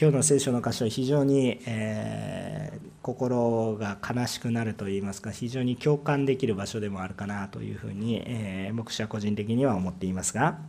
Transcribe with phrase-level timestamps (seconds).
[0.00, 10.60] 今日の聖書の箇所は非常に、えー、心が悲しくなるといいますか非常に共感できる場所でもあるかなというふうに、えー、牧師は個人的には思っていますが、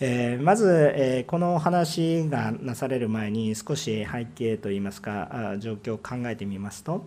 [0.00, 7.04] えー、まず、えこの話がなされる前に少し背景といいますか状況を考えてみますと、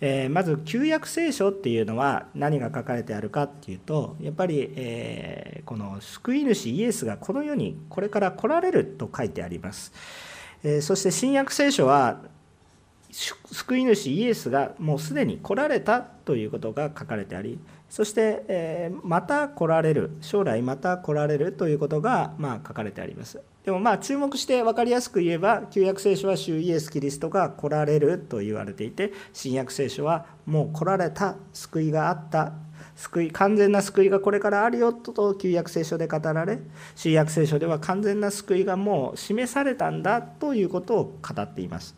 [0.00, 9.92] えまず旧約聖書っていうのは何が書かれてあるかっていうとやっぱり、えこの救い主イエスがこの世にこれから来られると書いてあります。
[10.64, 12.22] えそして新約聖書は
[13.52, 23.40] 救い主イエスがもうすでに来られたということが書かれてありそして、えまた来られる将来また来られるということが、まあ、書かれてあります。
[23.64, 32.52] でもまあ注目して分かりやすく言えば旧約聖書は主イエス・キリストが来られると言われていて新約聖書はもう来られた救いがあった
[32.96, 36.60] 救い完全な救いがこれからあるよと旧約聖書で語られ
[36.94, 41.96] 新約聖書では完全な救いがもう示されたんだということを語っています。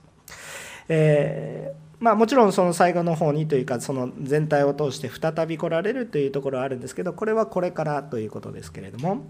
[0.88, 9.24] えーまあ、もちろんその最後の方にというかその全体を通して再び来られるというところはあるんですけどこれはこれからということですけれども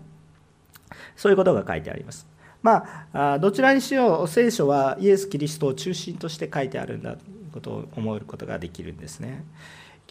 [1.17, 2.27] そういうことが書いてあります。
[2.63, 9.45] まあ、どちらにしよう聖書はイエス・キリストを中心として書いてあるんだということを思うことができるんですね。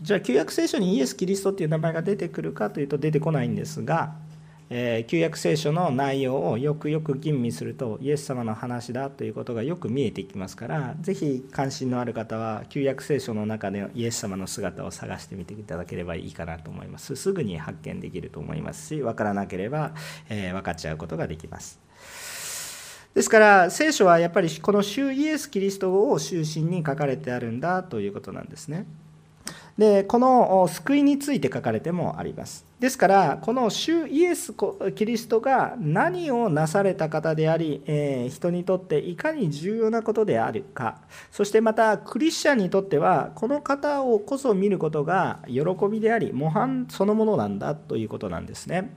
[0.02, 4.16] じゃあ旧約聖書にイエス・キリストっていう名前が出てくるかというと出てこないんですが、
[4.70, 19.94] えー、旧約聖書の内容をよくよく吟味するとイエス様の話だということがよく見えてきますからぜひ関心のある方は旧約聖書の中でイエス様の姿を探してみていただければいいかなと思いますすぐに発見できると思いますし分からなければ、
[20.28, 21.80] えー、分かっちゃうことができます
[23.14, 28.86] ですから聖書はやっぱりこの主イエス・キリストを中心に書かれてあるんだということなんですね。
[29.78, 32.66] でこの救いについて書かれてもあります。
[32.80, 34.54] ですからこの主イエス・
[34.95, 41.02] キリストが何をなされた方であり、え、人にとっていかに重要なことであるか。
[41.31, 48.94] そしてまたクリスチャンにとってはこの方をこそ見ることが喜びであり模範そのものなんだということなんですね。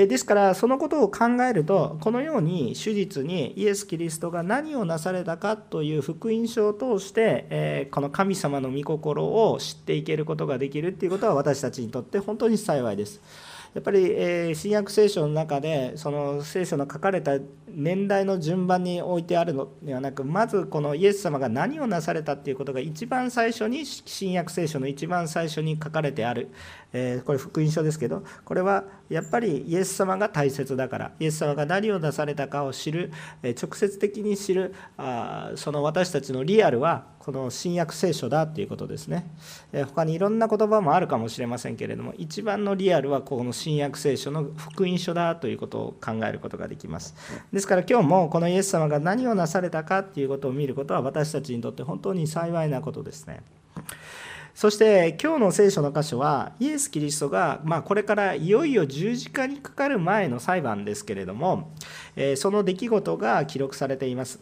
[0.00, 13.20] えですからそのことを考えるとこのように手術にイエス・キリストが何をなされたかという福音書を通してえこの神様の御心を知っていけることができるっていうことは私たちにとって本当に幸いです。
[13.74, 17.38] やっぱり、え新約聖書の中でその聖書の書かれた
[17.68, 26.50] 年代の順番に置いてあるのではなくまずこのイエス様が何をなされたっていうことが一番最初に新約聖書の一番最初に書かれてある、
[26.92, 33.12] えこれ福音書ですけどこれはやっぱりイエス様が大切だからイエス様が何をなされたかを知る
[33.42, 39.30] 直接的に知るあその私たちのリアルはこの新約聖書だということですね。
[39.72, 47.14] 他にいろんな言葉もあるかもしれませんけれども一番のリアルはこの新約聖書の福音書だということを考えることができます。
[47.52, 53.42] ですから今日もこのイエス様が何をなされたかということを見ることは私たちにとって本当に幸いなことですね。
[54.58, 61.70] そして今日の聖書の箇所はイエス・キリストが、まあ、これからいよいよ十字架にかかる前の裁判ですけれども、
[62.16, 64.40] えその出来事が記録されています。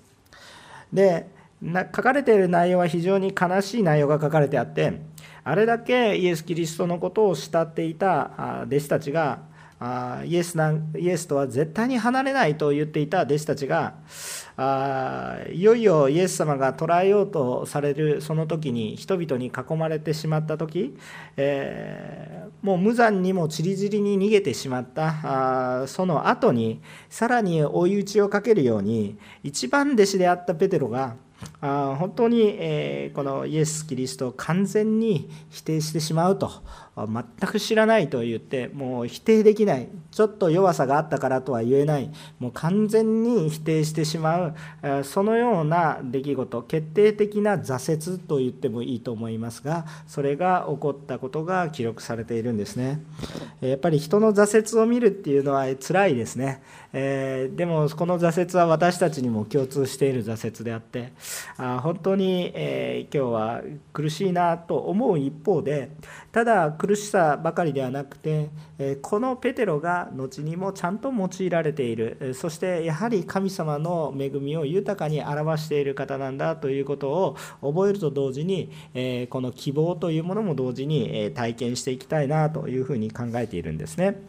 [0.91, 1.29] で
[1.95, 5.03] 書かれている内容は非常に悲しい内容が書かれてあって
[5.45, 9.41] あれだけイエス・キリストのことを慕っていた弟子たちが
[10.25, 13.95] イエスなイエスとは絶対に離れないと言っていた弟子たちが
[14.57, 20.97] あいよいよイエス様が捕らえようとされるその時に人々に囲まれてしまった時、
[21.37, 31.17] えー、もう無残にも散り散りに逃げてしまったあその後にさらに追い打ちをかけるように一番弟子であったペテロが
[31.61, 36.51] あ本当に、えー、このイエス・キリストを完全に否定してしまうと
[36.97, 39.89] 全く知らないと言ってもう否定できない。
[40.11, 42.11] ちょっと弱さがあったからとは言えない。
[42.39, 44.55] もう完全に否定してしまう
[45.05, 46.63] そのような出来事。
[46.63, 53.03] 決定的な挫折と言ってもいいと思いますがそれが起こったことが記録されているんですね。
[53.61, 56.63] やっぱり人の挫折を見るっていうのは辛いですね。
[56.93, 61.13] えー、でもこの挫折は私たちにも共通している挫折であって
[61.59, 63.61] あ本当に、えー、今日は
[63.93, 65.91] 苦しいなと思う一方で
[66.33, 68.51] ただ苦苦しさばかりではなくて、
[69.03, 78.71] このペテロが後にもちゃんと用いられているそしてやはり神様の恵みを豊かに表している方なんだということを覚えると同時に、
[79.31, 84.21] この希望というものも同時に体験していきたいなというふうに考えているんですね。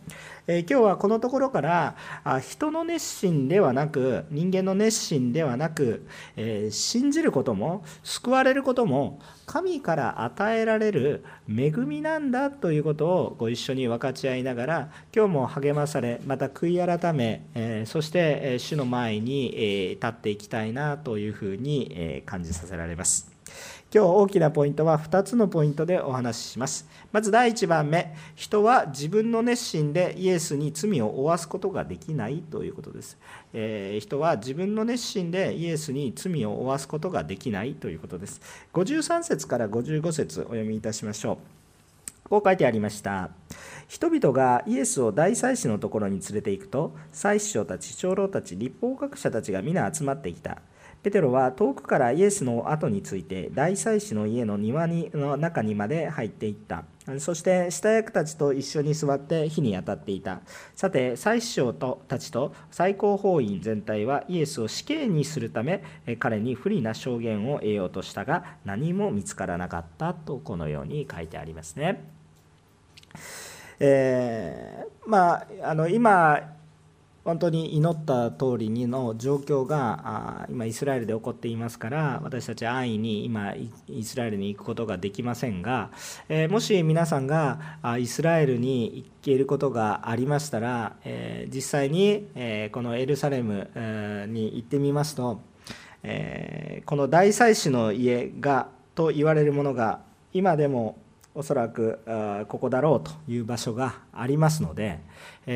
[0.47, 6.07] え今日はこのところからあ人の熱心ではなく人間の熱心ではなく、
[6.38, 23.37] え信じることも救われることも神から与えられる恵みなんだということをご一緒に分かち合いながら今日も励まされまた悔い改め、えそして主の前に、え立っていきたいなというふうに、え感じさせられます。
[23.94, 26.89] 今日大きなポイントは2つのポイントでお話しします。
[27.13, 33.18] まず第1番目、人は自分の熱心でイエスに罪を負わすことができないということです。
[33.54, 38.42] えー、人は自分の熱心でイエスに罪を負わすことができないということです。
[38.74, 41.39] 53節から55節お読みいたしましょ
[42.25, 42.30] う。
[42.30, 43.30] こう書いてありました。
[43.88, 50.62] 人々がイエスを大祭司のところに連れて行くと、祭司長たち、長老たち、立法学者たちが皆集まってきた。
[51.03, 56.83] ペテロは遠くからイエスの後について大祭司の家の庭にの中にまで入っていった
[57.19, 60.41] そして下役たちと一緒に座って火に当たっていた
[60.75, 65.83] さて祭司長とたちと最高法院全体はイエスを死刑にするため
[66.19, 72.17] 彼に不利な証言を得ようとしたが何も見つからなかったとこのように書いてありますね。
[73.79, 76.56] えー、まあ、あの今
[77.27, 83.69] 本当に祈った通りにの状況が今イスラエルで起こっていますから私たちは安易に今イ
[84.01, 85.91] スラエルに行くことができませんが、
[86.29, 87.59] えもし皆さんが
[88.00, 93.69] イスラエルに行けることがありましたら、え実際に、えこのエルサレム
[94.29, 95.41] に行ってみますと、
[96.03, 100.00] えこの大祭司の家がと言われるものが
[100.31, 100.95] 今でも
[101.38, 102.00] おそらく
[102.48, 105.00] ここだろうという場所がありますので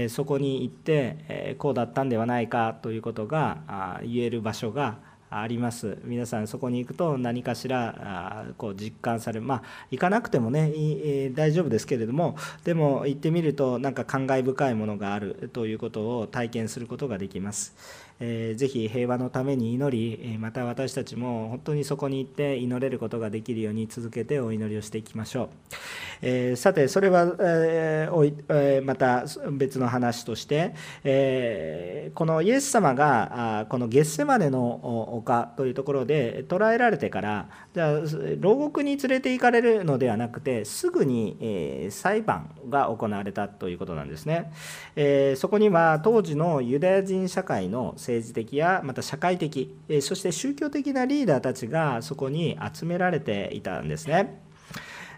[0.09, 4.99] そこに行ってこうだったんではないかということが言える場所が
[5.31, 10.71] あります皆さんそこに行くと何かしらこう実感されるまあ行かなくてもね
[11.33, 17.73] 大丈夫ですけれどもでも行ってみるとなんか感慨深いものがあるということを体験することができます。
[18.21, 25.49] えー、ぜひ平和のために祈りまた私たちも本当にそこに行って祈れることができるように続けてお祈りをしていきましょう、
[26.21, 37.99] えー、さてそれは、えーえ、また別の話として、え、このイエス様があこのゲッセマネの丘というところで捕らえられてからじゃあ
[38.39, 44.51] 牢獄に連れて行かれるのではなくてすぐに、えー、裁判が行われたということなんですね、
[44.97, 54.50] えー、そこには当時のユダヤ人社会の政治的やまた社会的えそして宗教的なリーダーたちがそこに集められていたんですね。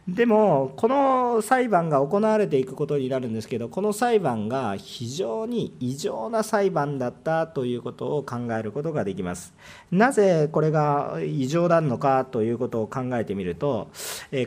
[0.08, 9.54] でもこの裁判が行われていくことになるんですけどこの裁判が非常に異常な裁判だったということを考えることができます。
[9.92, 13.90] なぜこれが異常なのかということを考えてみると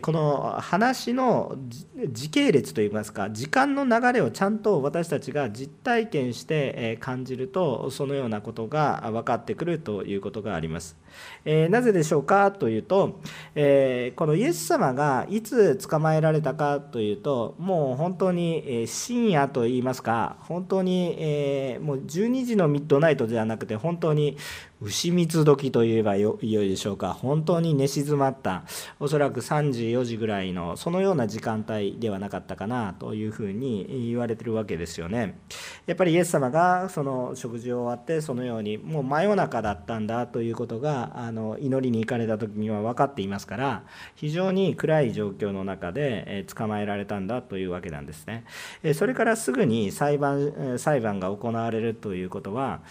[0.02, 1.56] この話の
[2.10, 10.98] 時系列といいますか時間の流れをちゃんと私たちが実体験して感じるとそのようなことが分かってくるということがあります。
[11.44, 13.20] えなぜでしょうかというと
[13.54, 24.36] えこのイエス様がいつ捕まえられたかというともう本当に深夜といいますか本当に、えもう12時のミッドナイトではなくて本当に
[24.82, 27.14] 牛三つ時といえばよいよいでしょうか。
[27.14, 28.64] 本当に寝静まった。
[29.00, 35.38] おそらく3時4時ぐらいのそのような時間帯ではなかったかなというふうに言われてるわけですよね。
[35.86, 43.84] やっぱりイエス様がその食事を終わってそのようにもう真夜中だったんだということがあの祈りに行かれた時には分かっていますから
[44.14, 48.44] 非常に暗い状況の中で捕まえられたんだというわけなんですね。
[48.92, 52.82] それからすぐに裁判裁判が行われるということは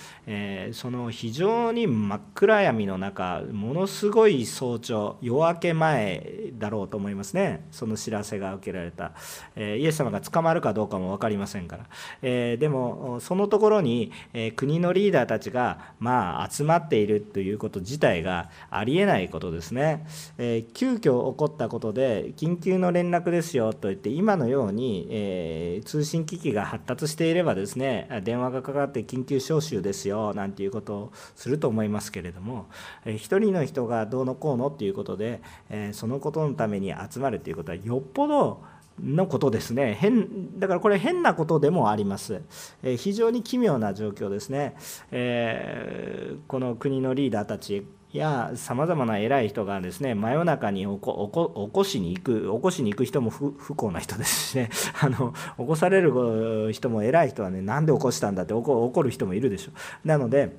[0.71, 7.67] その非常にに真っ暗闇の中ものすごい早朝夜明け前だろうと思いますね。
[7.71, 9.11] その知らせが受けられた、
[9.55, 11.85] えー、イエス様が捕まるかどうかも分かりませんから、
[12.21, 32.67] えー、でもそのところに、えー、国のリーダーたちがまあ集まっているということ自体がありえないことですね、えー、急遽起こったことで緊急の連絡ですよと言って今のように、え通信機器が発達していればですね電話がかかって緊急招集ですよなんていうことをするとと思いますけれども、
[33.05, 35.41] えー、一人の人がどうのこうのっていうことで、
[35.71, 38.61] えー、そのことのために集まるということはよっぽど
[39.03, 39.97] のことですね。
[39.99, 42.43] 変だからこれ変なことでもあります、
[42.83, 44.75] えー、非常に奇妙な状況ですね、
[45.11, 54.69] えー、この国のリーダーたちやさまざまな偉い人がですね真夜中に起こ起こしに行く起こしに行く人も不幸な人ですしね。
[55.01, 59.71] あの起こされる人も偉い人はねなんで起こしたんだって怒る人もいるでしょ。
[60.05, 60.55] うなので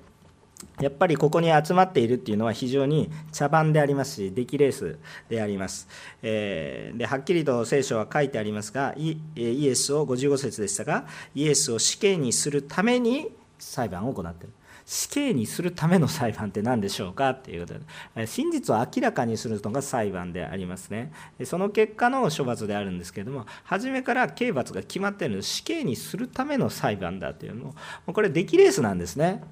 [0.80, 4.98] やっぱりここに集まっているっていうのは非常に茶番でありますし、出来レース
[5.28, 5.88] であります。
[6.22, 14.52] えー、ではっきりと聖書は書いてありますが、イエスを55節でしたが、イエスを死刑にするために裁判を行っている。
[14.86, 17.80] 死刑にするための裁判って何でしょうかっていうこと
[18.14, 21.12] で真実を明らかにするのが裁判でありますね
[21.44, 27.74] その結果の処罰であるんですけれども初めから刑罰が決まっているの死刑にするための裁判だというの
[28.06, 29.42] もこれ出来レースなんですね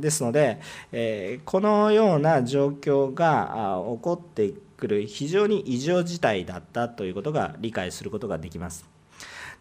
[0.00, 0.60] ですので、
[0.92, 8.97] え、このような状況が起こってくる非常に異常事態だったということが理解することができます。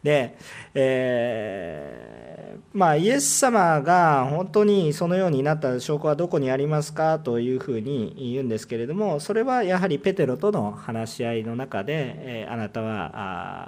[0.04, 0.38] で、
[0.74, 13.12] えー、まあ、イエス様が本当にそのようになった証拠はどこにありますかというふうに言うんですけれどもそれはやはりペテロとの話し合いの中で、えー、あなたは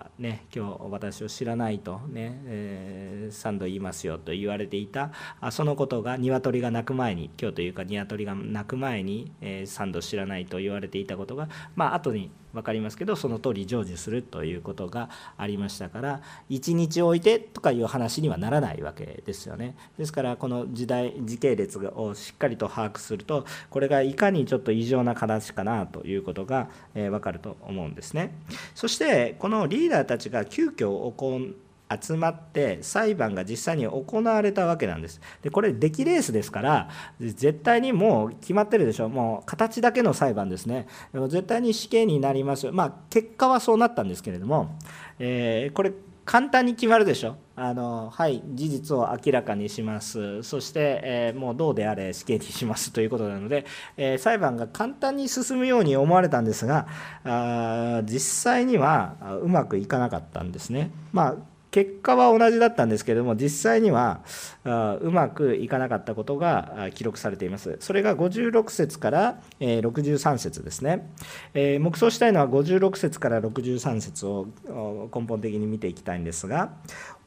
[0.05, 5.12] あ、ね、今日私を知らないとね、えー、3度言いますよと言われていた。
[5.41, 19.75] あそのことが鶏が鳴く前に今日というか鶏が鳴く前に、えー、3度知らないと言われていたことがまあ後に分かりますけどその通り成就するということがありましたから1日置いてとかいう話にはならないわけですよね。
[19.98, 28.34] ですからこの時代時系列をしっかりと把握するとこれがいかにちょっと異常な形かなということが分かると思うんですね。
[28.75, 31.39] そしてこのリーダーたちが急遽行
[32.01, 35.22] 集まって裁判が実際に行われたわけなんです。
[35.41, 40.88] でこれ出来レースですから絶対にもう決まってるでしょもう形だけの裁判ですね。
[41.13, 42.72] 絶対に死刑になります。
[42.72, 44.77] まあ結果はそうなったんですけれども、
[45.19, 45.91] えー、これ
[46.29, 50.43] 簡単に決まるでしょあのはい事実を明らかにします。
[50.43, 52.93] そして、えー、もうどうであれ死刑にします。
[52.93, 53.65] ということなので、
[53.98, 56.88] えー、裁判が簡単に進むように思われたんですが
[57.24, 60.91] あ実際にはうまくいかなかったんですね。
[61.12, 61.36] まあ
[61.71, 64.21] 結果は同じだったんですけれども実際には
[64.63, 67.77] うまくいかなかったことが記録されています。
[67.79, 71.11] それが56節から63節ですね。
[71.53, 74.47] 目想したいのは56節から63節を
[75.13, 76.71] 根本的に見ていきたいんですが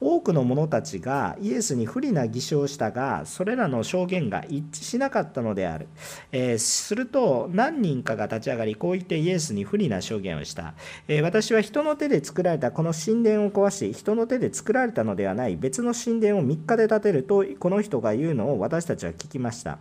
[0.02, 5.88] 多くの者たちがイエスに不利な偽証をしたがそれらの証言が一致しなかったのである、
[6.32, 10.74] えー、すると何人かが立ち上がりこう言ってイエスに不利な証言をした、
[11.08, 15.56] えー、私は人の手で作られたこの神殿を壊し人の手で作られたのではない。
[15.56, 19.78] 別の神殿を3日で建てるとこの人が言うのを私たちは聞きました。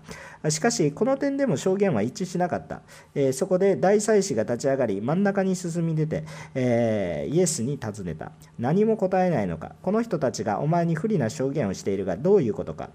[0.50, 2.82] しかしこの点でも証言は一致しなかった、
[3.14, 6.24] えー、そこで大祭司が立ち上がり真ん中に進み出て、
[6.56, 8.32] えイエスに尋ねた。
[8.60, 9.76] 何も答えないのか。
[9.82, 12.90] この人たちがお前に不利な証言をしているがどういうことか。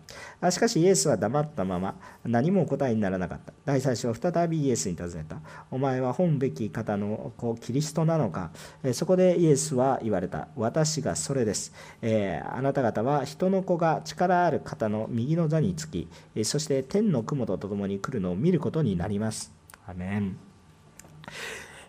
[0.50, 1.94] しかしイエスは黙ったまま
[2.24, 3.54] 何も答えにならなかった。
[3.64, 5.38] 大祭司は再びイエスに尋ねた。
[5.70, 8.50] お前は本べき方の子キリストなのか。
[8.92, 10.48] そこでイエスは言われた。
[10.56, 16.08] 私がそれです、えー、あなた方は人の子が力ある方の右の座につき
[16.44, 19.52] そして天の雲とともに来るのを見ることになります。
[19.86, 20.36] アメン。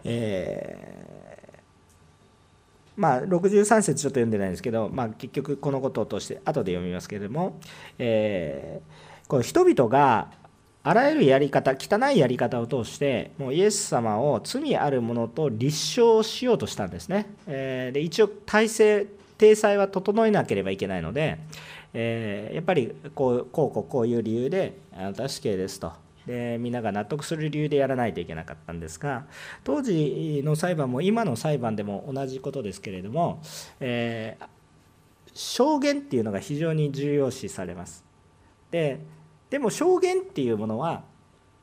[0.05, 1.26] えー
[2.97, 7.59] まあ、63節ちょっと読んでないんですけど、まあ、結局このことを通して後で読みますけれども、
[7.99, 10.31] えー、この人々が
[10.83, 17.27] あらゆるやり方汚いやり方を通してもうイエス様を罪あるものと立証しようとしたんですね。
[17.45, 21.37] えー、で一応体制体裁は整えなければいけないので、
[21.93, 25.91] えー、やっぱりこうこうこうこういう理由であなた死刑ですと
[26.27, 29.25] でみんなが納得する理由でやらないといけなかったんですが
[29.63, 33.41] 当時の裁判も今の裁判でも同じことですけれども、
[33.79, 34.45] えー、
[35.33, 38.03] 証言っていうのが非常に重要視されます。
[38.69, 38.99] で
[39.49, 41.05] でも証言っていうものは、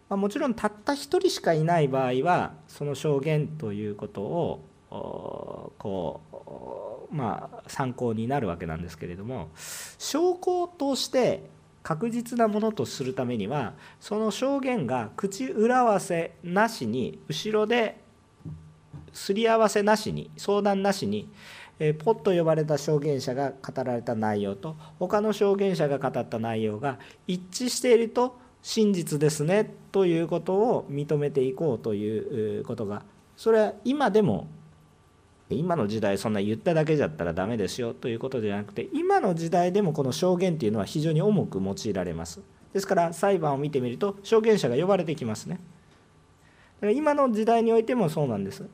[0.08, 4.64] まあ、もちろんたった一人しかいない場合はその証言ということを
[5.78, 6.22] こ
[7.10, 9.50] うまあ参考になるわけなんですけれども
[9.98, 11.50] 証拠として
[11.84, 18.00] 確実なものとするためにはその証言が口裏合わせなしに後ろで
[19.12, 21.28] すり合わせなしに相談なしに
[21.98, 33.02] ポッと呼ばれた証言者が語られた内容と他の証言者が語った内容が一致していると真実ですねということを認めていこうということが
[33.36, 34.48] それは今でも
[35.50, 42.40] 今の時代そんな言っただけじゃったらダメですよということではなくて今の時代でもこの証言っていうのは非常に重く用いられます。
[42.72, 45.60] ですから裁判を見てみると証言者が呼ばれてきますね。
[46.76, 48.64] だから今の時代においてもそうなんです。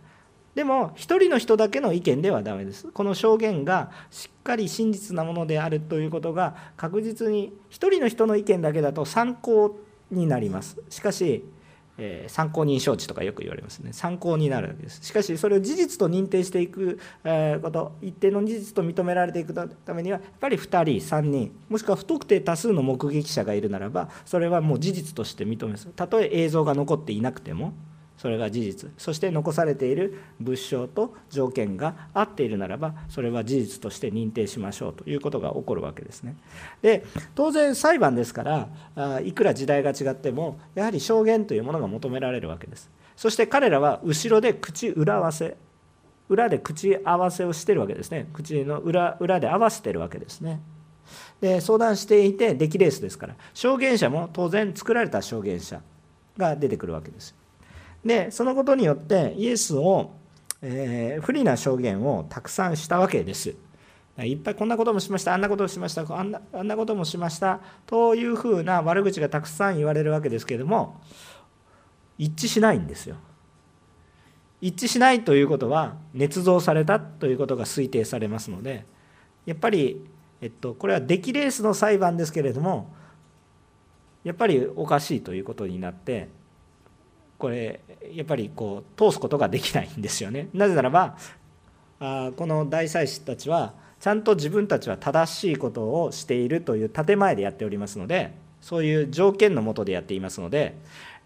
[0.54, 2.88] でも一人の人だけの意見ではダメです。
[2.92, 9.78] この証言がしっかり真実なものであるということが確実に一人の人の意見だけだと参考
[10.10, 10.78] になります。
[10.88, 11.44] しかし
[12.02, 13.92] えー、参考人招致とかよく言われますね。
[13.92, 15.04] 参考になるわけです。
[15.04, 25.86] しかしそれを事実と認定していく、えー、こと一定の事実と認められていくためにはやっぱり2人3人もしくは不特定多数の目撃者がいるならばそれはもう事実として認めます。
[25.88, 27.74] たとえ映像が残っていなくても
[28.20, 28.90] それが事実。
[28.98, 36.36] そして残されている物証と条件が合っているならばそれは事実として認定しましょうということが起こるわけですね。
[36.82, 37.02] で
[37.34, 42.90] 当然裁判ですからいくら時代が違ってもやはり証言というものが求められるわけです。
[43.16, 45.56] そして彼らは後ろで口裏合わせ
[46.28, 48.28] 裏で口合わせをしてるわけですね。
[48.34, 50.60] 口の裏裏で合わせてるわけですね。
[51.40, 55.80] で相談していて出来レースですから証言者も当然作られた証言者
[56.36, 57.39] が出てくるわけです。
[58.04, 60.12] でそのことによってイエスを、
[60.62, 63.54] えー、不利な証言をたくさんしたわけです。
[64.18, 71.00] いっぱいこんなこともしましたあんなこともしましたあんなあんなこともしましたというふうな悪口がたくさん言われるわけですけれども
[72.18, 73.16] 一致しないんですよ。
[74.60, 78.84] 一致しないということは捏造されたということが推定されますので
[79.46, 80.04] やっぱり、
[80.42, 82.94] えっと、これは出来レースの裁判ですけれども
[84.22, 86.28] やっぱりおかしいということになって
[87.40, 87.80] これ
[88.12, 90.48] やっぱりこう通すことができないんですよね。
[90.52, 91.16] なぜならば
[91.98, 100.76] あこの大祭司たちはちゃんと自分たちは正しいことをしているという建前でやっておりますのでそういう条件のもとでやっていますので、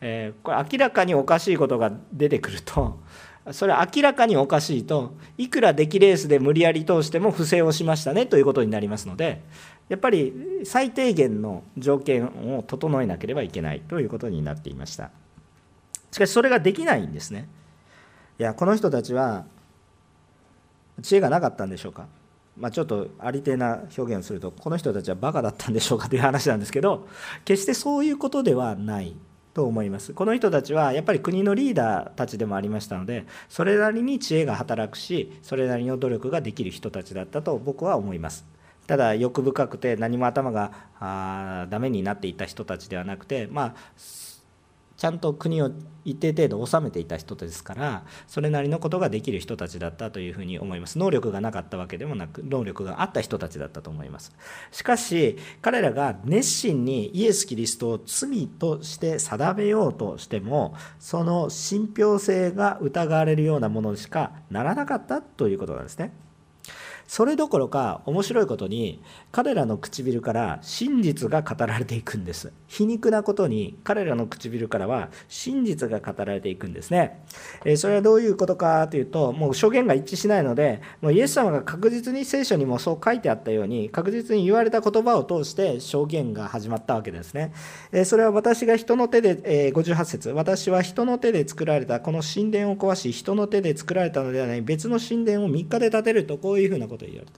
[0.00, 2.98] えー、これ明らかにおかしいことが出てくると
[3.52, 9.42] それ明らかにおかしいといくら出来レースで無理やり通しても不正をしましたねということになりますので
[9.88, 10.32] やっぱり
[10.64, 15.10] 最低限の条件を整えなければいけないということになっていました。
[16.14, 17.48] しかしそれができないんですね。
[18.38, 19.46] いやこの人たちは
[21.02, 22.06] 知恵がなかったんでしょうか。
[22.56, 27.08] まあ、ちょっとありていな表現をするとこの人たちはバカだったんでしょうかという話なんですけど
[27.44, 29.16] 決してそういうことではない
[29.54, 30.14] と思います。
[30.14, 38.44] この人たちはやっぱり国のリーダーたちでもありましたのでそれなりに知恵が働くしそれなりの努力ができる人たちだったと僕は思います。
[38.86, 43.74] ただ欲深くて何も頭があダメになっていた人たちではなくてまあ
[45.04, 45.70] ちゃんと国を
[46.06, 50.98] 一定程度治めていた人ですからそれなりのことができる人たちだったというふうに思います。
[50.98, 54.32] 能力がなかったわけでもなく能力があった人たちだったと思います。
[54.72, 66.14] しかし彼らが熱心にイエス・キリストを罪として定めようとしてもその信憑性が疑われるようなものしかならなかったということなんですね。
[67.06, 72.52] それどころか面白いことに彼らの唇から真実が語られていくんです。
[72.66, 77.24] 皮肉なことに彼らの唇からは真実が語られていくんですね。
[77.76, 87.52] それはどういうことかというともう証言が一致しないのでもうイエス様が確実に聖書にもそう書いてあったように確実に言われた言葉を通して証言が始まったわけですね。
[88.04, 90.30] それは私が人の手で58節。
[90.30, 97.32] 私は人の手で作られたこの神殿を壊し人の手で作られたのではない別の神殿を3日で建てるとこういうふうなことを言われた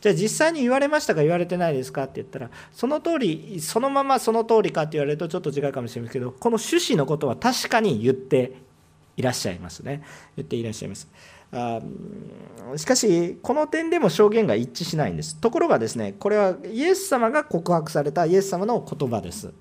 [0.00, 8.66] じゃあ実際に言われましたか言われてないですかって言ったらその通りそのままその通りかって言われるとちょっと違うかもしれませんけどこの趣旨のことは確かに言って
[9.16, 10.02] いらっしゃいますね。
[10.36, 11.08] 言っていらっしゃいます。
[11.52, 11.80] あ
[12.76, 15.36] しかしこの点でも証言が一致しないんです。
[15.36, 19.52] ところがですねこれはイエス様が告白されたイエス様の言葉です。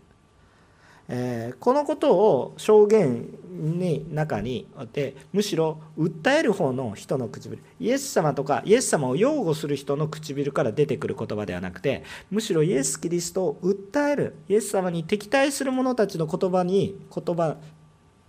[1.07, 17.57] えー、このことを証言に中にあってむしろ訴える方の人の唇イエス様とかイエス様を擁護する人の唇から出てくる言葉ではなくてむしろイエス・キリストを訴えるイエス様に敵対する者たちの言葉に言葉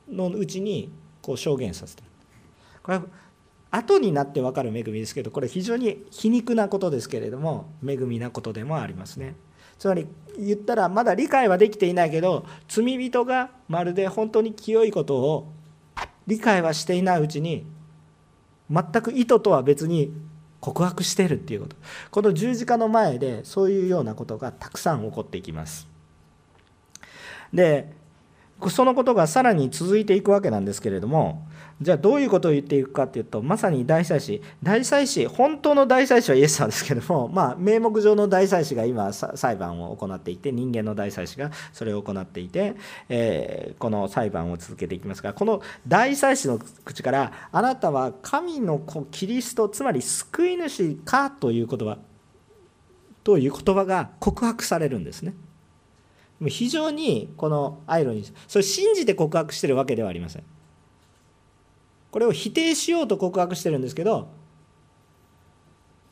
[0.08, 2.04] のうちにこう証言させた
[2.82, 3.04] これは
[3.70, 9.34] 後になって分かる恵みですけどこれ非常に皮肉なことですけれども恵みなことでもありますね。
[9.78, 10.06] つまり
[10.38, 15.52] 言ったらまだ理解はできていないけど罪人がまるで本当に清いことを
[16.26, 17.64] 理解はしていないうちに
[18.70, 20.12] 全く意図とは別に
[20.60, 21.76] 告白しているっていうこと。
[22.10, 25.86] この十字架の前でそういうようなことがたくさん起こっていきます。
[27.52, 27.92] で
[28.68, 31.46] そのことがさらに続いていくわけなんですけれども
[31.80, 42.76] じゃあどういうことを言っていくかっていうとまさに大祭司大祭司本当の大祭司はイエスなんですけども、 まあ、名目上の大祭司が今裁判を行っていて人間の大祭司がそれを行っていて、
[43.10, 51.98] えー、この裁判を続けていきますがこの大祭司の口からあなたは神の子キリストつまり救い主かという言葉
[53.22, 55.34] という言葉が告白されるんですね。
[56.48, 60.42] 非常にこのアイロニーそれ信じて告白しているわけではありません。
[62.16, 64.31] これを否定しようと告白してるんですけど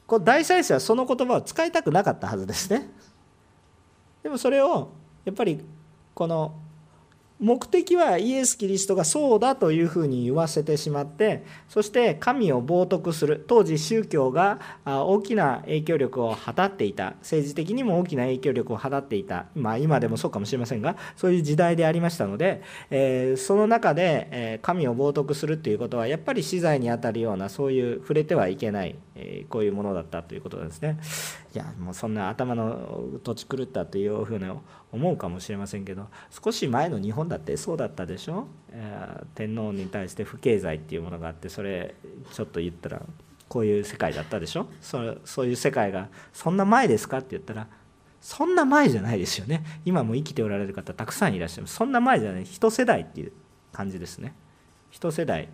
[0.07, 2.90] この大祭司はその言葉を使いたくなかったはずですね。
[4.23, 4.90] でもそれを
[5.25, 5.64] やっぱり
[6.14, 6.61] この
[7.40, 17.14] 目的はイエス・キリストがそうだというふうに言わせてしまってそして神を冒涜する当時宗教が大きな影響力を果たっていた。
[17.20, 30.98] 政治的にも大きな影響力を果っていた、まあ、今でもそうかもしれませんがそういう時代でありましたので、えー、その中で、神を冒涜するということはやっぱり死罪にあたるようなそういう触れてはいけない、えこういうものだったということですね。
[31.55, 34.44] いやもうそんな頭の土地狂ったというふうに
[34.90, 41.94] 思うかもしれませんけど少し前の日本だってそうだったでしょ、えー、天皇に対して不敬罪っていうものがあってそれ
[42.33, 43.03] ちょっと言ったら
[43.48, 44.66] こういう世界だったでしょ？
[44.81, 47.68] そそういう世界がそんな前ですかって言ったら
[48.20, 49.62] そんな前じゃないですよね。
[49.85, 52.44] 今も生きておられる方たくさんいらっしゃるそんな前じゃない。
[52.44, 53.33] 一世代っていう
[53.70, 54.35] 感じですね。
[54.90, 55.48] 一世代。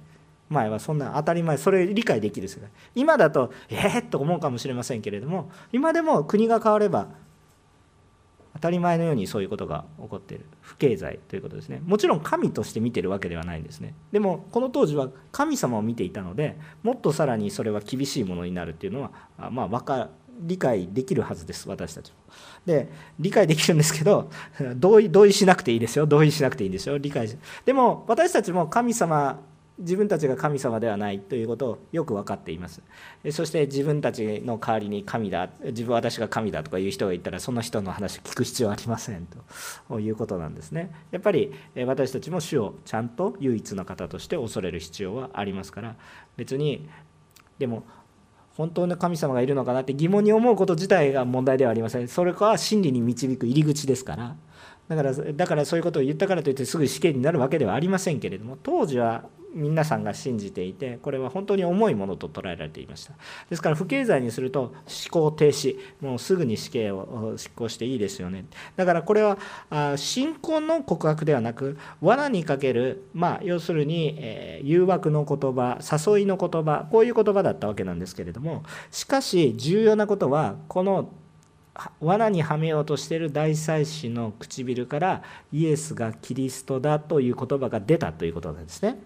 [0.51, 7.09] 前はそんな当たり前それ理解できる世界今だとええー、と思うかもしれませんけれども今でも国が変われば
[8.55, 10.45] 当たり前のようにそういうことが起こっている。
[10.61, 11.81] 不敬罪ということですね。
[11.87, 13.95] もちろん神として見てるわけではないんですね。
[14.13, 19.11] でもこの当時は神様を見ていたのでもっとさらにそれは厳しいものになるっていうのは
[19.51, 20.11] まあ分か
[20.41, 22.17] 理解できるはずです私たちも
[22.65, 24.31] で理解できるんですけど
[24.77, 26.07] 同意同意しなくていいですよ。
[26.07, 26.99] 同意しなくていいんですよ。
[26.99, 29.41] 理解しでも私たちも神様
[29.81, 32.83] 自分たちが神様ではないということをよく分かっています。
[33.31, 39.27] そして自分たちの代わりに神だ自分私が神だとかいう人がいたらその人の話を聞く必要はありません
[39.88, 40.93] ということなんですね。
[41.11, 41.53] やっぱり
[41.87, 45.97] 私たちも主をちゃんと唯一の方として恐れる必要はありますから。
[46.37, 46.88] 別に
[47.59, 47.85] でも
[48.57, 52.09] 本当の神様がいるのかなって疑問に思うこと自体が問題ではありません。
[52.09, 54.37] それか真理に導く入り口ですから。
[54.88, 63.15] だからだからそういうことを言ったからといってすぐ死刑になるわけではありませんけれども当時は皆さんが信じていてこれは本当に重いものと捉えられていました。
[63.49, 64.75] ですから不敬罪にすると思
[65.11, 65.77] 考停止。
[66.01, 68.45] もうすぐに死刑を執行していいですよね。
[68.77, 69.39] だからこれは
[69.97, 81.11] 信仰の告白ではなく罠にかけるまあ要するに、え誘惑の言葉誘いの言葉こういう言葉だったわけなんですけれどもしかし重要なことはこの
[82.01, 88.99] 罠にはめようとしている大祭司の唇からイエスがキリストだという言葉が出たということなんですね。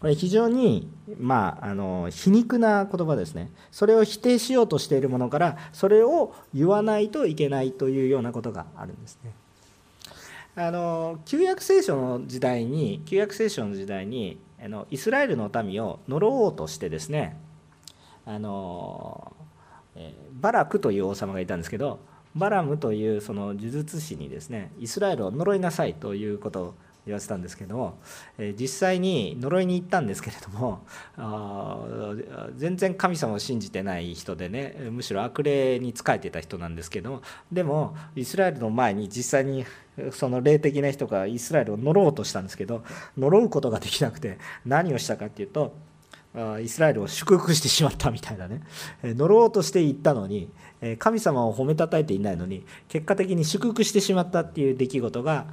[0.00, 3.50] これ非常に、まあ、あの皮肉な言葉ですね。
[3.70, 9.32] それを否定しようとしているものからそれを言わないといけないというようなことがあるんですね。
[10.56, 17.36] あの旧約聖書の時代に旧約聖書の時代にあのイスラエルの民を呪おうとしてですね
[18.26, 19.32] あの
[20.40, 22.00] バラクという王様がいたんですけど
[22.34, 26.74] バラムというその呪術師にですねイスラエルを呪いなさいということを
[27.10, 27.98] 言わせたんですけども、
[28.38, 30.84] え実際に呪いに行ったんですけれども
[31.16, 31.84] あ
[32.56, 39.64] 全然神様を信じてない人でねむしろ悪霊に仕えてた人なんですけどもでもイスラエルの前に実際に
[40.12, 42.84] その霊的な人がイスラエルを呪おうとしたんですけど
[43.18, 45.74] 呪うことができなくて何をしたかっていうと
[46.62, 48.62] イスラエルを祝福してしまったみたいなね
[49.02, 50.48] 呪おうとして行ったのに
[50.98, 55.46] 神様を褒めたたえていないのに結果的に祝福してしまったっていう出来事が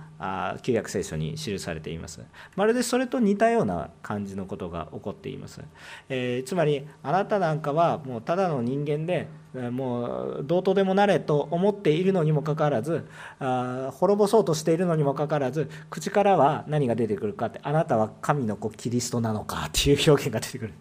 [0.62, 2.22] 旧約聖書に記されています。
[2.56, 5.62] まるでそれと似たような感じのことが起こっています、
[6.10, 9.28] えー、つまりあなたなんかはもうただの人間で
[9.72, 13.08] もうどうとでもなれと思っているのにもかかわらず
[13.40, 20.74] あ滅ぼそうとしているのにもかかわらず口からは何が出てくるかってあなたは神の子キリストなのかっていう表現が出てくる。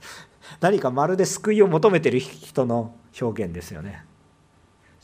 [0.61, 4.05] 何かまるで救いを求めてる人の表現ですよね。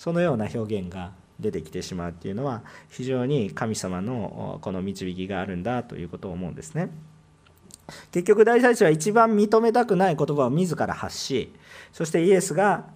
[0.02, 6.90] そのような表現が出てきてしまうっていうのは非常に神様のこの導きがあるんだということを思うんですね。
[8.10, 11.52] 結局大祭司は一番認めたくない言葉を自ら発し
[11.92, 12.86] そしてイエスが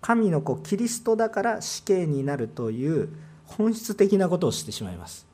[0.00, 3.08] 神の子キリストだから死刑になるという
[3.44, 5.26] 本質的なことをしてしまいます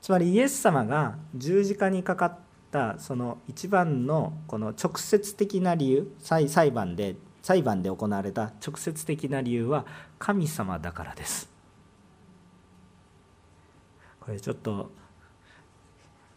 [0.00, 2.38] つまりイエス様が十字架にかかっ
[2.72, 9.84] たその一番のこの直接的な理由裁判で裁判で行われた直接的な理由は
[10.18, 11.50] 神様だからです。
[14.18, 14.90] これちょっと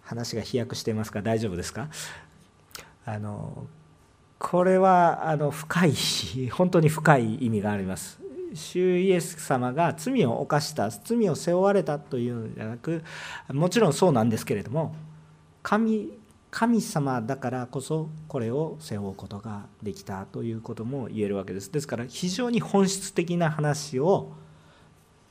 [0.02, 1.22] 話が飛躍していますか？
[1.22, 1.88] 大丈夫ですか？
[3.06, 3.68] あの
[4.38, 5.94] これはあの深い
[6.50, 8.20] 本当に深い意味があります。
[8.54, 13.02] 主イエス様が罪を犯した罪を背負われたというのではなく
[13.54, 14.94] もちろんそうなんですけれども
[15.64, 16.12] 神
[16.50, 21.72] 神様だからこそこれを背負うことができたということも言えるわけです。
[21.72, 24.32] ですから非常に本質的な話を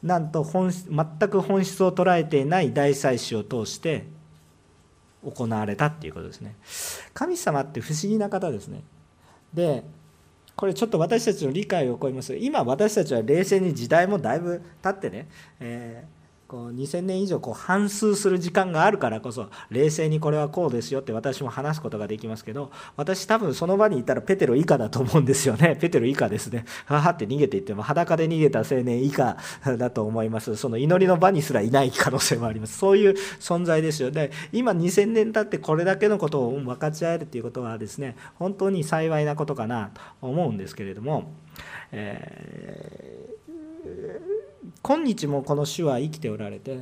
[0.02, 4.06] なんと本全く本質を捉えていない大祭司を通して
[5.24, 6.54] 行われたっていうことですね。
[7.14, 8.82] 神様って不思議な方ですね。
[9.52, 9.84] で
[10.54, 12.36] これちょっと私たちの理解を超えます。
[12.36, 15.28] 今私たちは冷静に時代もだいぶ経ってね、
[15.60, 16.15] えー
[16.48, 25.76] こう2000年以上こう反数する時間があるからこそ冷静にこれはこうですよって私も話すことができますけど私多分その場にいたらペテロ以下だと思うんですよね。
[25.80, 26.64] ペテロ以下ですね。
[26.84, 29.36] ははって逃げていっても裸で逃げた青年以下
[29.76, 30.54] だと思います。
[30.54, 32.78] その祈りの場にすらいない可能性もあります。
[32.78, 34.12] そういう存在ですよ。
[34.12, 41.32] で今2000年経ってこれだけのことを分かち合えるっていうことはですね本当に幸いなことかなと思うんですけれども、
[41.90, 44.35] えー
[44.86, 46.78] 今日もこの主は生きておられて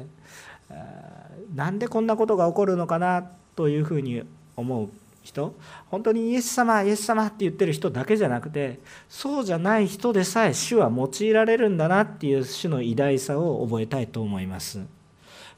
[1.55, 4.23] なんでこんなことが起こるのかなというふうに
[4.57, 4.91] 思う
[5.23, 5.55] 人
[5.91, 14.81] 本当にイエス様イエス様って言ってる人だけじゃなくてそうじゃない人でさえ主は用いられるんだなっていう主の偉大さを覚えたいと思います。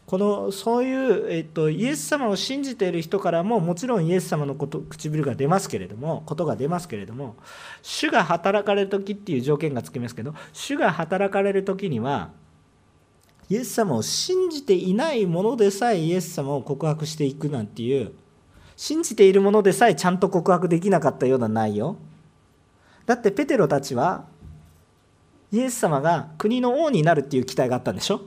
[0.07, 7.35] このそういう、えっと、イエス様を信じている人からももちろんイエス様のこと唇が出ますけれどもことが出ますけれども
[7.83, 12.31] 主が働かれる時っていう条件がつきますけど主が働かれる時には
[13.51, 18.12] イエス様を信じていないものでさえイエス様を告白していくなんていう
[18.77, 21.97] 信じているものでさえちゃんと告白できなかったような内容。
[23.07, 24.27] だってペテロたちは
[25.53, 28.21] イエス様が国の王になるっていう期待があったんでしょ？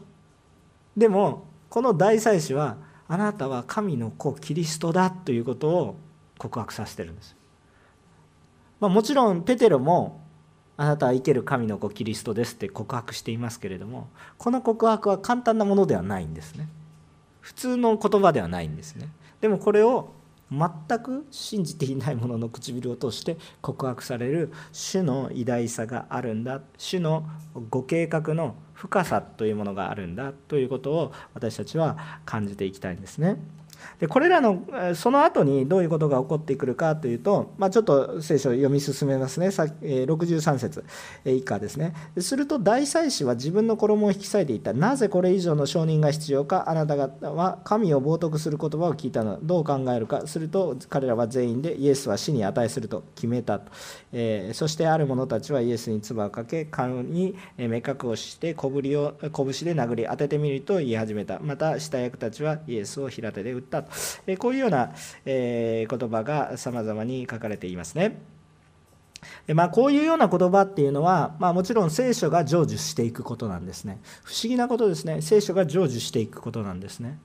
[0.96, 2.78] でもこの大祭司は
[3.08, 5.96] あなたは神の子キリストだということを
[6.38, 7.36] 告白させてるんです、
[8.80, 10.22] まあ、もちろんペテロも
[10.78, 16.70] あなたは生ける神の子キリストですって告白していますけれどもこの告白は簡単なものではないんですね。
[17.42, 19.10] 普通の言葉ではないんですね。
[19.42, 20.14] でもこれを
[20.52, 27.28] 全く信じていない者の唇を通して告白される主の偉大さがあるんだ主の
[27.70, 33.38] ご計画の深さというものがあるんだということを私たちは感じていきたいんですね。
[34.00, 34.64] でこれらの
[34.96, 39.48] その後にどういうことが起こってくるかというと、まあ、ちょっと聖書を読み進めますね。
[39.48, 40.84] 63節
[41.26, 41.94] 以下ですね。
[42.20, 44.74] すると大祭司は自分の衣を引き裂いていった。
[44.74, 50.28] なぜこれ以上の証人が必要かあなた方は神を冒涜する言葉を聞いたのどう考えるか。
[50.28, 53.60] すると彼らは全員でイエスは死に値すると決めた。
[53.60, 53.72] と、
[54.14, 59.32] えー、そしてある者たちはイエスに唾をかけ顔に目隠をして小ぶりを拳で
[59.74, 61.40] 殴り当ててみると言い始めた。
[61.40, 63.69] また下役たちはイエスを平手で打った。
[63.70, 63.84] と、
[64.28, 64.92] えこういうような、
[65.26, 68.20] え言葉がさまざまに書かれていますね。
[69.54, 74.00] まあ、こういうような言葉っていうのは、まあ、もちろん聖書が成就していくことなんですね。
[74.24, 75.22] 不思議なことですね。
[75.22, 77.20] 聖書が成就していくことなんですね。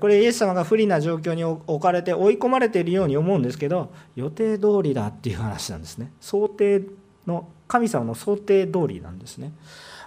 [0.00, 6.12] これイエス様が不利な状況に置かれて追い込まれているように思うんですけど予定通りだっていう話なんですね。
[6.20, 6.82] 想定
[7.26, 9.52] の神様の想定通りなんですね。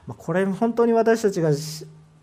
[0.08, 1.51] これ本当に私たちが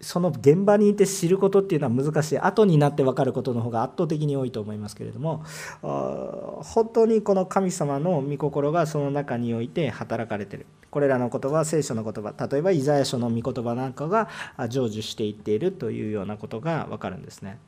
[0.00, 2.38] その現場にいて知ることっていうのは難しい。
[2.38, 5.44] 後になって分かることの方が圧倒的に多いと思いますけれども。
[5.82, 10.66] 本当にこの神様の御心がその中において働かれてる。
[10.90, 17.58] これらの言葉は聖書の言葉例えばイザヤ書の御言葉なんかが成就していっているというようなことが分かるんですね。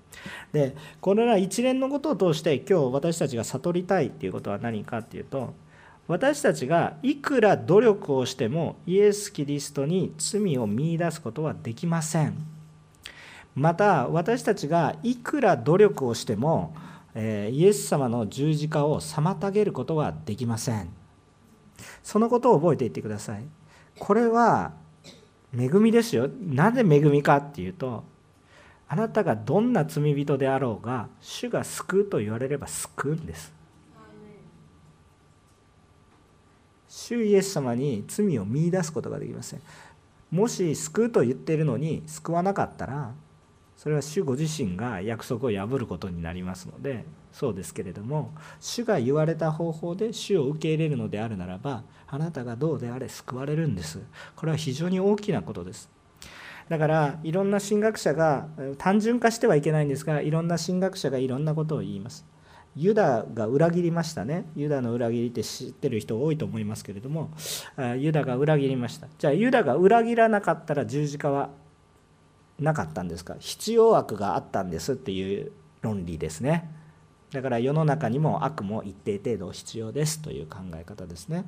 [0.52, 5.52] でこれら一連のことを通して今日私たちが悟りたいっていうことは何かっていうと
[6.10, 12.34] 私たちがいくら努力をしてもイエス・キリストに罪を見いだすことはできません。
[13.54, 16.74] また私たちがいくら努力をしても
[17.14, 20.88] イエス様の十字架を妨げることはできません。
[22.02, 23.44] そのことを覚えていってください。
[23.96, 24.72] これは
[25.56, 26.28] 恵みですよ。
[26.40, 28.02] なぜ恵みかっていうと
[28.88, 33.59] あなたがどんな罪人であろうが主が救うと言われれば救うんです。
[37.00, 39.62] 主イエス様に罪を見いだすことができません。
[40.30, 43.12] もし救うと言っているのに救わなかったら
[43.76, 54.00] それは主ご自身が約束を破ることになりますのでそうですけれども主が言われた方法で主を受け入れるのであるならばあなたがどうであれ救われるんです。
[54.36, 55.88] これは非常に大きなことです。
[56.68, 58.46] だからいろんな神学者が
[58.78, 62.26] 単純化してはいけないんですがいろんな神学者がいろんなことを言います。
[62.76, 64.46] ユダが裏切りましたね。
[64.54, 67.30] ユダの裏切りって知ってる人多いと思いますけれども
[67.98, 69.08] ユダが裏切りました。
[69.18, 71.50] じゃあユダが裏切らなかったら十字架は
[72.58, 73.36] なかったんですか？
[73.38, 75.50] 必要悪があったんですっていう
[75.82, 76.70] 論理ですね。
[77.32, 81.44] だから世の中にも悪も一定程度必要ですという考え方ですね。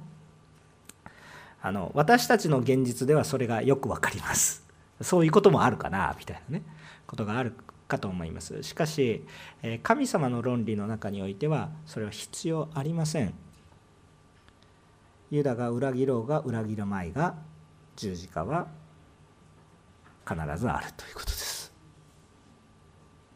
[1.60, 4.64] あの私たちの現実ではそれがよく分かります。
[5.00, 6.64] そういうこともあるかなみたいなね。
[7.06, 7.52] ことがある
[7.92, 8.62] かと思います。
[8.62, 9.24] しかし
[9.82, 13.34] 神様の論理の中においてはそれは必要ありません。
[15.30, 17.34] ユダが裏切ろうが裏切るまいが
[17.96, 18.68] 十字架は
[20.26, 21.72] 必ずあるということです。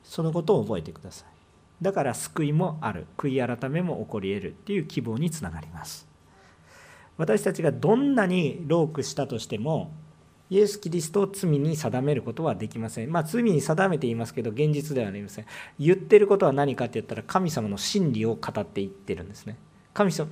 [0.02, 1.28] そのことを覚えてください。
[1.82, 3.06] だから救いもある。
[3.18, 6.08] 悔い改めも起こり得るっていう希望につながります。
[7.18, 9.92] 私たちがどんなにロークしたとしても
[10.50, 13.10] イエス・キリストを罪に定めることはできません。
[13.10, 15.46] まあ、罪に定めていますけど、現実ではありません。
[15.78, 19.56] 言ってることは何かって言ったら、神様の真理を語っていってるんですね。
[19.96, 20.28] 神様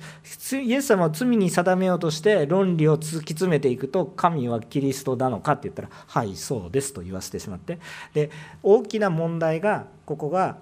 [0.63, 7.79] イエス様を罪に定めようとして論理を突き詰めていくと神はキリストなのかって言ったらはいそうですと言わせてしまって
[8.13, 8.29] で
[8.61, 10.57] 大きな問題がここが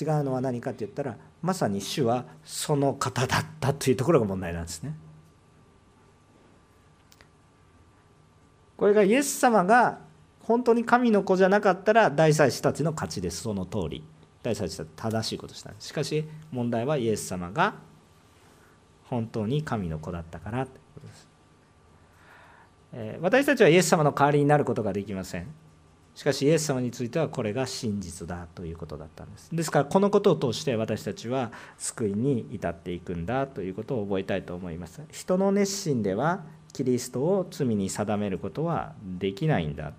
[0.00, 4.94] 違うのは何かって言ったらまさに主はその方だったというところが問題なんですね。
[8.84, 9.98] これがイエス様が
[10.40, 13.40] 本当に神の子じゃなかったら大祭司たちの勝ちです。
[13.40, 14.04] その通り。
[14.42, 17.76] 大祭司たち正しいことしたしかし問題はイエス様が
[19.04, 20.66] 本当に神の子だったから。
[20.66, 21.28] ということです、
[22.92, 25.46] え私たちはイエス様の代わりになることができません。
[26.14, 29.48] しかしイエス様についてはこれが真実だということだったんです。
[29.50, 35.00] ですからこのことを通して私たちは救いに至っていくんだということを覚えたいと思います。
[35.10, 39.94] 人の熱心ではキリストを罪に定めることはできないんだ。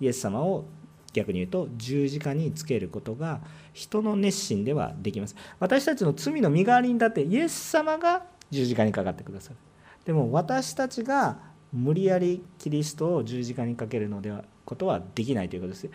[0.00, 0.66] イエス様を
[1.12, 3.40] 逆に言うと十字架につけることが
[3.72, 5.34] 人の熱心ではできます。
[5.58, 9.56] 私たちの罪の身代わりにだってイエス様が十字架にかかってくださる。
[10.04, 11.38] でも私たちが
[11.72, 15.90] 無理やりキリストを十字架にかけるのではことはできないということです。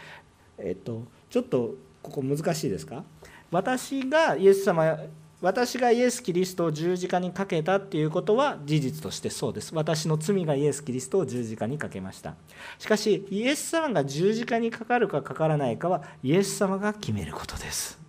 [0.58, 3.04] えっとちょっとここ難しいですか？
[3.52, 4.98] 私がイエス様
[5.42, 9.76] 私がイエス・キリストを十字架にかけたっていうことは事実としてそうです。
[9.76, 12.36] 私の罪がイエス・キリストを十字架にかけました。
[12.80, 18.00] しかし、イエス様が十字架にかかるかかからないかはイエス様が決めることです。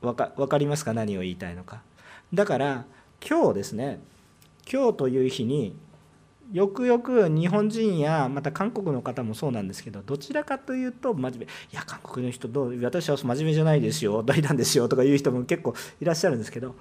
[0.00, 0.94] わかかりますか？
[0.94, 1.82] 何を言いたいのか。
[2.32, 2.86] だから
[3.28, 4.00] 今日ですね
[4.72, 5.76] 今日という日に
[6.52, 11.44] よくよく日本人やまた韓国の方もそうなんですけどどちらかというと真面目。
[11.44, 14.22] いや韓国の人どう私は真面目じゃないですよ。
[14.22, 14.88] 大胆ですよ。
[14.88, 16.74] とか言う人も結構いらっしゃるんですけど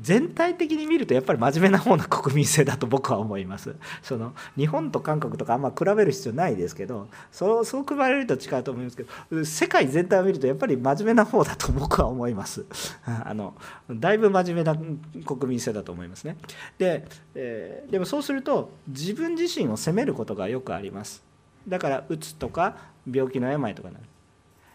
[0.00, 3.74] 全体的に見るとやっぱり真面目な方の国民性だと僕は思います。
[4.02, 12.64] その日本と韓国とかあんま比べる必要ないですけどそうそう比べると違うと思いますけど世界全体を見るとやっぱり真面目な方だと僕は思います。
[13.04, 13.54] あの
[13.90, 14.76] だいぶ真面目な
[15.24, 16.36] 国民性だと思いますね。
[16.78, 21.24] で,、えー、でもそうすると自分自身を責めることがよくあります。
[21.66, 22.76] だからうつとか
[23.10, 24.04] 病気の病とかなる。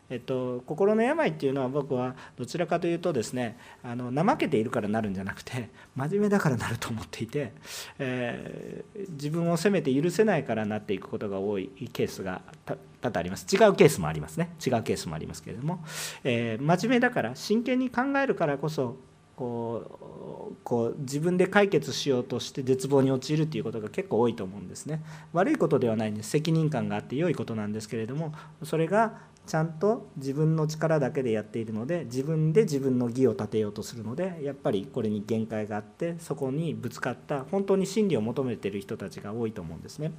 [0.10, 7.54] えっと、心の病っていうのは僕はどちらかというとですねあの怠けているからなるんじゃなくて真面目だからなると思っていて、
[8.00, 13.46] えー、自分を責めて許せないからなっていくことが多いケースが多々あります。
[13.54, 14.50] 違うケースもありますね。
[14.66, 15.84] 違うケースもありますけれども、
[16.24, 18.98] えー、真面目だから真剣に考えるからこそ
[19.40, 25.02] こうこう自分で解決しようとして絶望に陥るということが結構多いと思うんですね。
[25.32, 26.32] 悪いことではないんです。
[26.32, 29.18] 責任感があって良いことなんですけれどもそれが
[29.50, 40.12] ちゃんと自分の力だけでやっているので自分で自分の義を立てようとするのでやっぱりこれに限界があってそこにぶつかった本当に真理を求めてる人たちが多いと思うんですね。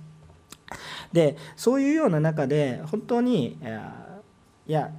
[1.13, 3.57] でそういうような中で本当に
[4.67, 4.91] いや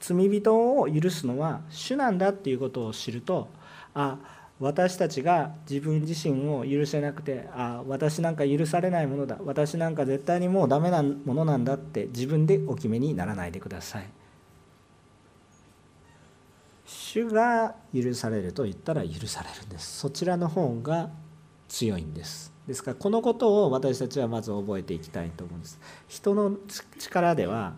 [0.00, 3.48] 罪人を許すのは主なんだっていうことを知ると
[3.92, 4.18] あ
[4.58, 14.06] 私たちが自分自身を許せなくてあ私なんか許されないものだ私なんか絶対にもうダメなものなんだって自分でお決めにならないでください。
[16.86, 19.98] 主が許されると言ったら許されるんです。
[19.98, 21.10] そちらの方が
[21.68, 22.52] 強いんです。
[22.66, 25.78] ですからこのことを私たちはまず覚えていきたいと思うんです。
[26.08, 26.56] 人の
[26.98, 27.74] 力では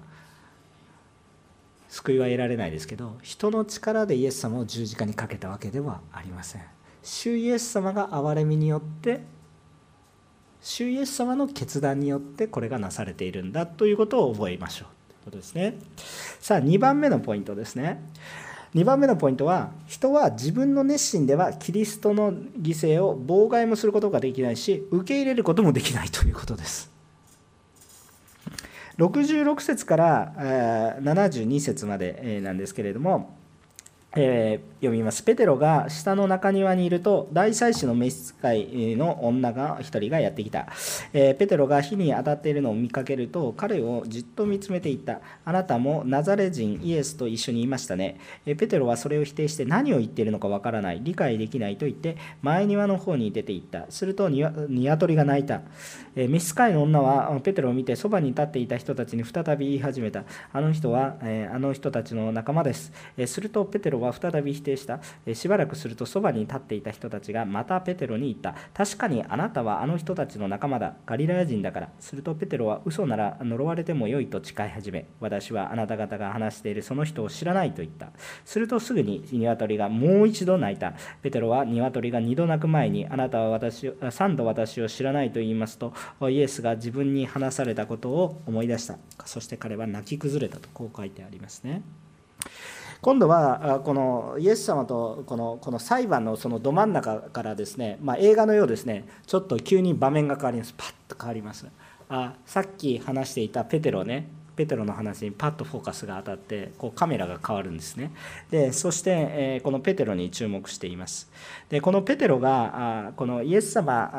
[1.88, 6.62] 救いは得られないですけど人の力でイエス様を十字架にかけたわけではありません。
[7.02, 9.22] 主イエス様が憐れみによって
[10.60, 15.78] 主イエス様の決断によってこれがなされているんだということを覚えましょうということですね。
[16.40, 18.02] さあ2番目のポイントですね。
[18.74, 26.97] 2番目のポイントは人は自分の熱心ではキリストの犠牲を妨害もすることができないし受け入れることもできないということです。
[28.98, 30.32] 66節から
[31.00, 33.37] 72節までなんですけれども
[34.16, 35.22] えー、読みます。
[35.22, 40.68] ペテロが下の中庭にいると、大祭司の召使いの女が一人がやってきた、
[41.12, 45.20] えー、ペテロが火に当たっているのを見かけると、彼をじっと見つめていった。
[45.44, 48.18] あなたもナザレ人イエスと一緒にいましたね。
[48.46, 53.84] えー、ペテロはそれを否定して何を言っているのかわからない、理解できないと言って、前庭の方に出て行った。
[53.90, 55.60] すると鶏が鳴いた。
[56.16, 60.24] え召使いの女はペテロを見て、そばに立っていた人たちに再び言い始めた。
[60.52, 62.90] あの人は、えあの人たちの仲間です。
[63.18, 65.00] えするとペテロロは再び否定した。
[65.34, 68.54] しばらくするとそばに立っていた人たちがまたペテロに言った。
[68.72, 70.94] 確かにあなたはあの人たちの仲間だ。
[71.06, 71.90] ガリラヤ人だから。
[72.00, 76.82] するとペテロは嘘なら呪われてもよいと誓い始め私はあなた方が話している。
[76.82, 78.10] その人を知らないと言った。
[78.44, 80.94] するとすぐに鶏がもう一度鳴いた。
[81.22, 85.92] ペテロは鶏が二度鳴く前にあなたは私三度私を知らないと言いますと
[86.28, 88.98] イエスが自分に話されたことを思い出した。
[89.24, 91.82] そして彼は泣き崩れたとこう書いてありますね。
[93.00, 100.74] 今度はこのイエス様とこのこの裁判のそのど真ん中からですね、まあ、映画のようですねちょっと急に場面が変わります。
[100.76, 101.66] パッと変わります。
[102.08, 108.10] あさっき話していたペテロねペテロの話にパッとフォーカスが当たってこうカメラが変わるんですね。
[108.50, 111.30] でそして、えこのペテロに注目しています。
[111.68, 114.10] でこのペテロがあこのイエス様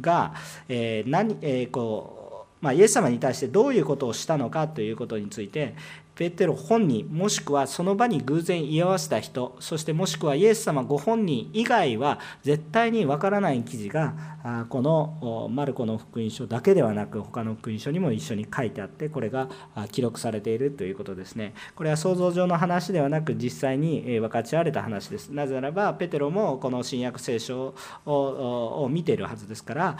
[0.00, 0.34] が、
[0.68, 2.17] え、何、え、こう
[2.60, 5.74] まあ、イエス様に対してどういうことをしたのかということについて
[6.18, 19.48] ペテロ本人もしくはその場に偶然居合わせた人そしてもしくはイエス様ご本人以外は絶対にわからない記事がこのマルコの福音書だけではなく他の福音書にも一緒に書いてあってこれが
[19.92, 21.54] 記録されているということですね。
[21.76, 25.28] これは想像上の話ではなく実際に分かち合われた話です。
[25.30, 27.74] なぜならばペテロもこの新約聖書
[28.06, 29.98] を見ているはずですから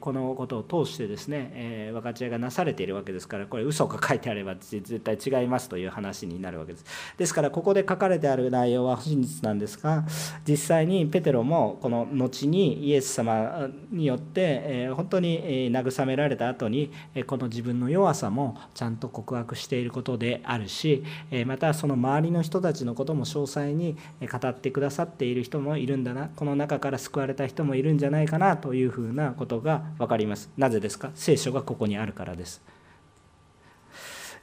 [0.00, 6.84] このことを通してですね分かち合いがなされているわけですからこれ嘘が書いてあれば絶対違いいますという話になるわけです。
[7.18, 10.04] ですからここで書かれてある内容は真実なんですが
[10.48, 16.92] 実際にペテロもこの後にイエス様によって本当に慰められた後に
[17.26, 21.02] この自分の弱さもちゃんと告白していることであるし
[21.46, 26.30] またその周りの人たちのことも詳細に語ってくださっている人もいるんだな。
[26.34, 30.50] この中から救われた人もいるんじゃないかなというふうなことが分かります。
[30.56, 31.10] なぜですか？
[31.14, 32.62] 聖書がここにあるからです。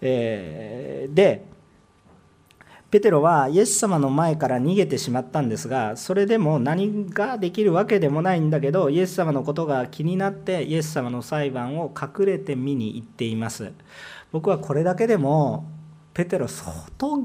[0.02, 1.45] えー、で
[2.91, 13.72] ペテロはイエス様の前から逃げてしまったんですがそれでも何ができるわけでもないんだけどイエス様のことが気になってイエス様の裁判を隠れて見に行っています。
[14.32, 15.66] 僕はこれだけでも
[16.14, 17.22] ペテロ相当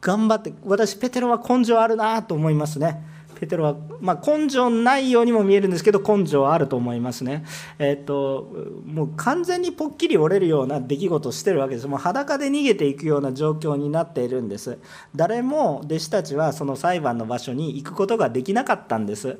[0.00, 3.02] 頑張って私ペテロは根性あるなと思いますね。
[3.44, 7.44] ペテロは、まあ、根性ないようにも見えるんですけど根性はあると思いますね。
[7.78, 8.50] えっ、と
[8.86, 11.86] もう完全にぽっきり折れるような出来事をしてるわけです。
[11.86, 14.78] もう裸で逃げていくような状況になっているんです。
[15.14, 19.38] 誰も弟子たちはその裁判の場所に行くことができなかったんです。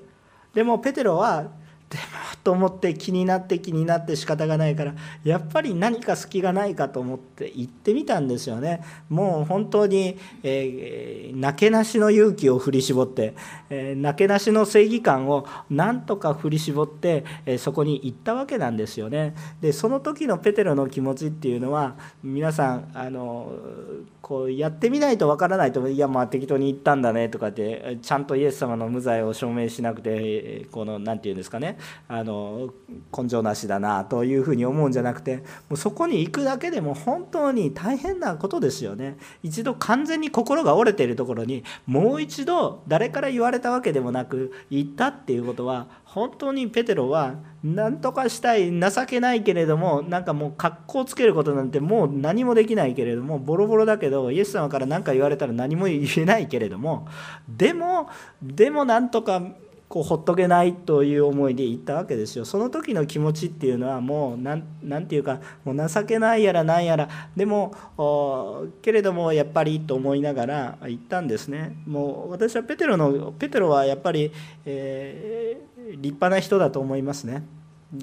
[0.53, 1.45] でもペテロは
[1.89, 8.82] でもと思って気になって気になって仕方がないからやっぱり何か隙がないかと思って行ってみたんですよね。
[9.09, 13.34] もう本当に、えー、なけなしの勇気を振り絞って、
[13.70, 19.34] えー、なけなしの正義感をなんとか振り絞って、えー、そこに行ったわけなんですよね。
[19.62, 23.53] でその時のペテロの気持ちっていうのは皆さんあの
[24.20, 31.78] こうやってみないとわからないといやまあ適当に言ったんだねとかってちゃんとイエス様の無罪を証明しなくてこの何て言うんですかね。
[32.09, 32.34] あの
[33.16, 39.16] 根性なしだなというふうに思うんじゃなくてもうそこに行くだけでも本当に大変なことですよね。
[39.43, 57.09] 一度完全に心が折れているところにもう一度誰から言われたわけでもなく行ったっていうことは本当にペテロは何とかしたい情けないけれどもなんかもう格好つけることなんてもう何もできないけれどもボロボロだけどイエス様から何か言われたら何も言えないけれども。
[57.49, 58.09] でも
[58.43, 59.43] でもなんとか
[59.95, 64.61] こうほっとけないという思いで行ったわけですよその時の気持ちっていうのはもう何
[65.07, 67.72] て言うかもう情けないやらなんやらでも
[68.82, 74.32] けれどもやっぱりと思いながら行ったんですねもう私はペテロのペテロはやっぱり、
[74.64, 77.45] えー、立派な人だと思いますね。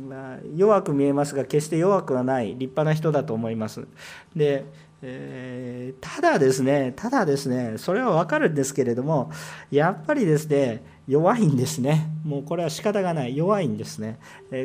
[0.08, 3.86] まあ、弱く見えますが決して弱くはない立派な人だと思います。
[4.34, 4.64] で
[5.04, 9.32] えー、ただですね、ただですね、それはわかるんですけれども、
[9.72, 12.08] やっぱりですね、弱いんですね。
[12.24, 13.36] もうこれは仕方がない。
[13.36, 14.20] 弱いんですね。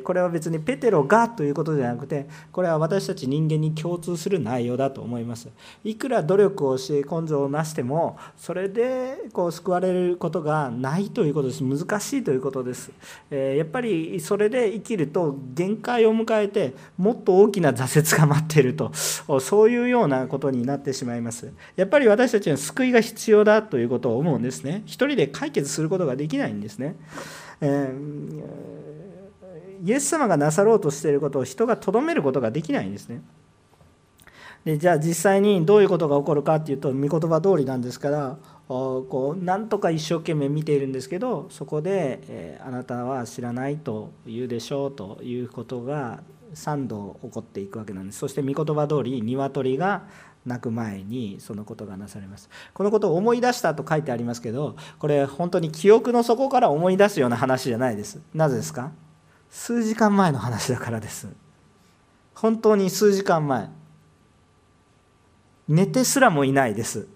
[0.05, 5.49] これは別にペテロがということではなくて、これは私たち人間に共通する内容だと思います。
[5.85, 11.63] いくら努力をし、根性をなしても、それでこう救われることがないということです。
[11.63, 12.91] 難しいということです。
[13.31, 18.93] やっぱりそれで生きると限界を迎えて、もっと大きな挫折が待っていると、
[19.41, 21.53] そういうようなことになってしまいます。
[21.77, 24.83] やっぱり私たちは救いが必要だということを思うんですね。
[24.85, 26.97] 一人で解決することができないんですね。
[27.61, 33.23] えー、イエス様がなさろうとしていることを人がとどめることができないんですね。
[34.65, 38.37] でじゃあ実際にどういうことが起こるかっていうと御言葉通りなんですから
[38.67, 50.09] こうなんとか一生懸命見ているんですけどそこで、えー、あなたは知らないと言うでしょうということが3度起こっていくわけなんですそして御言葉通り鶏が
[50.47, 52.49] 鳴く前にそのことがなされます。
[52.73, 58.21] このことを思い出したと書いてありますけどこれ本当に記憶の底から思い出すような話じゃないです。
[58.33, 58.93] なぜですか？
[59.51, 61.29] 数時間前の話だからです。
[62.35, 63.69] 本当に数時間前。
[65.69, 67.09] 寝てすらもいないです。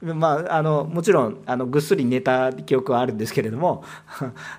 [0.00, 3.84] まあ、あのもちろんあのぐっすり寝た記憶はあるんですけれども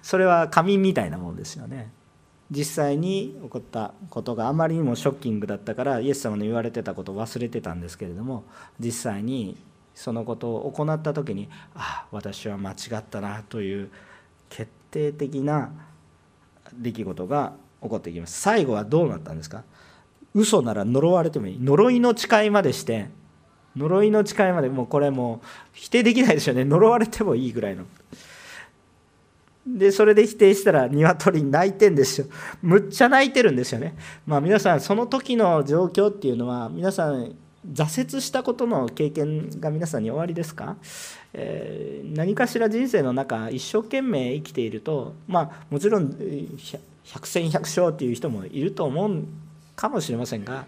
[0.01, 1.91] それは仮眠みたいなものですよね。
[2.55, 8.43] 実際に起こったことがあまりにもショッキングだったからイエス様の言われてたことを忘れてたんですけれども
[8.79, 9.57] 実際に
[9.95, 13.89] そのことを行った時にああ私は間違ったなという
[14.49, 15.71] 決定的な
[16.73, 18.39] 出来事が起こってきます。
[18.39, 19.63] 最後はどうなったんですか？
[20.33, 21.57] 嘘なら呪われてもいい。
[21.59, 23.09] 呪いの誓いまでして
[23.75, 26.65] 呪いの誓いまでもうこれもう否定できないですよね。
[26.65, 27.85] 呪われてもいいぐらいの。
[29.65, 32.27] でそれで否定したら鶏泣いてんですよ。
[32.61, 33.95] むっちゃ泣いてるんですよね。
[34.25, 37.35] まあ皆さんその時の状況っていうのは皆さん
[37.71, 40.75] 挫折したことの経験が皆さんに終わりですか、
[41.33, 46.13] えー、何かしら人生の中一生懸命生きているとまあもちろん
[47.05, 49.23] 百戦百勝っていう人もいると思う
[49.77, 50.65] かもしれませんが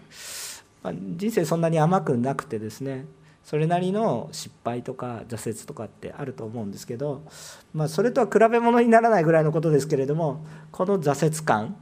[0.86, 3.06] まあ、人生そんなに甘くなくてですね
[3.46, 7.22] それなりの失敗とか挫折とかってあると思うんですけど、
[7.72, 11.76] まあ、それとは比べ物にならないぐらいのことですけれどもこの挫折感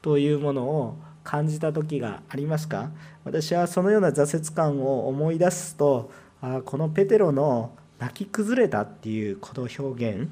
[0.00, 2.90] というものを感じた時がありますか？
[3.22, 10.30] 私はそのような挫折感を思い出すとあこのペテロの泣き崩れたっていうこの表現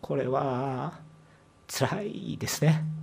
[0.00, 1.00] これは
[1.68, 2.95] 辛いですね。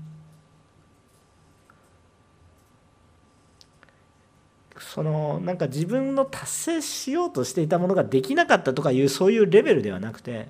[4.94, 10.50] そのなんか自分の達成しようとしていたものができなかったとかいうそういうレベルではなくて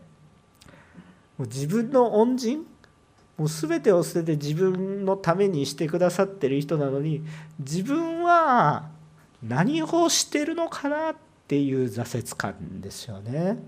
[1.37, 2.65] もう自分の恩人
[3.37, 7.23] もう全てを捨てて自分のためにしてくださってる人なのに
[7.57, 8.89] 自分は
[9.41, 11.15] 何をしてるのかなっ
[11.47, 13.59] ていう挫折感ですよね。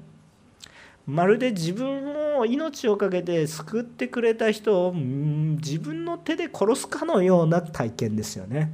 [1.08, 8.74] まるで自分を命を懸けて救ってくれた人を自分の手で殺すかのような体験ですよね。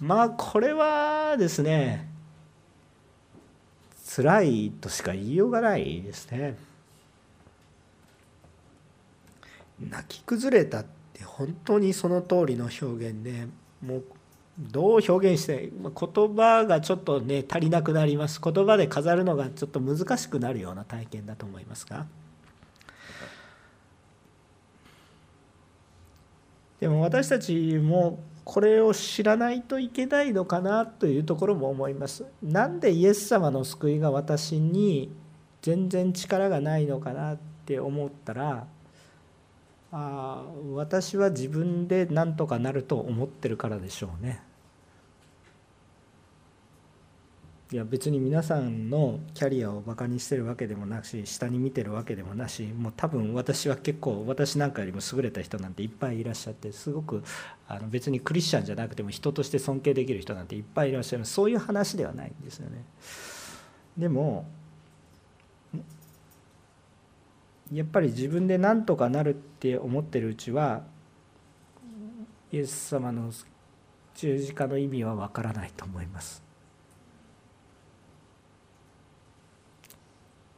[0.00, 2.08] まあこれはですね
[4.16, 6.56] 辛いとしか言いようがないですね。
[9.78, 13.46] 泣き崩れたって本当にその通りの表現で
[13.80, 14.04] もう
[14.58, 15.92] どう表現して言
[16.36, 18.40] 葉がちょっとね足りなくなります。
[18.42, 22.06] 言葉で飾るのがちょっと難しくなるような体験だと思いますが。
[26.80, 32.24] でも私たちもこれを知らないといけないのかなというところも思います。
[32.42, 35.12] なんでイエス様の救いが私に
[35.62, 38.66] 全然力がないのかなって思ったら
[39.92, 44.42] あ私は自分で何とかなると思ってるからでしょうね。
[47.72, 57.22] いや別に皆さんのキャリアをバカにしてるわけでもなし下に見てるわけでもなしもう多分私は結構私なんかよりも優れた人なんていっぱいいらっしゃってすごく
[57.68, 62.84] あの別にクリスチャンじゃなくても人として尊敬できる人なんていっぱいいらっしゃいますそういう話ではないんですよね。
[63.96, 64.46] でも
[67.72, 70.82] やっぱり自分で何とかなるって思ってるうちは
[72.50, 73.30] イエス様の
[74.16, 76.49] 十字架の意味はわからないと思います。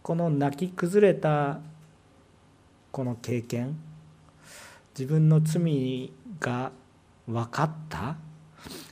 [0.02, 1.60] この泣き崩れた
[2.90, 3.76] この経験
[4.98, 6.72] 自分の罪が
[7.26, 8.16] 分かった？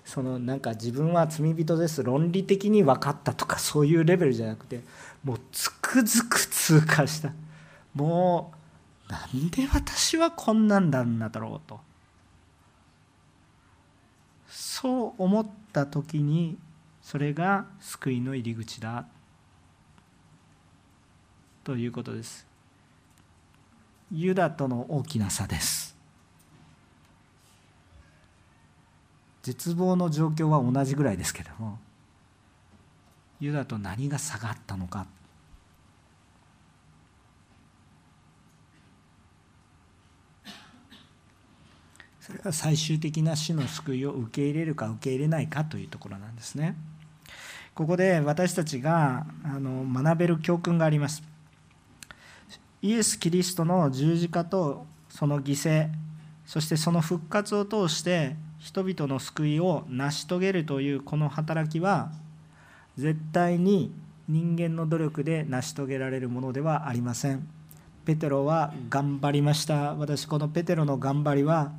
[0.04, 4.80] そのなんか自分は罪人です論理的に分かったとかそういうレベルじゃなくて
[5.22, 7.32] もうつくづく通過した。
[7.94, 8.52] も
[9.08, 11.80] うなんで私はこんなんだんだろうと。
[14.48, 16.56] そう思った時に
[17.02, 19.06] それが救いの入り口だ。
[21.70, 22.48] ということです
[24.10, 25.94] ユダとの大きな差です
[29.44, 31.78] 絶望の状況は同じぐらいですけども
[33.38, 35.06] ユダと何が差があったのか
[42.20, 46.74] それは最終的な死の救いを受け入れるか受け入れないかというところなんですね。
[47.74, 51.29] ここで私たちがあの学べる教訓があります。
[52.82, 55.88] イエス・キリストの十字架とその犠牲
[56.46, 62.10] そしてその復活を通して人々の救いを成し遂げるというこの働きは
[62.96, 63.92] 絶対に
[64.28, 67.48] 人間の努力で成し遂げられるものではありません。
[68.04, 69.94] ペテロは頑張りました。
[69.94, 71.72] 私このペテロの頑張りは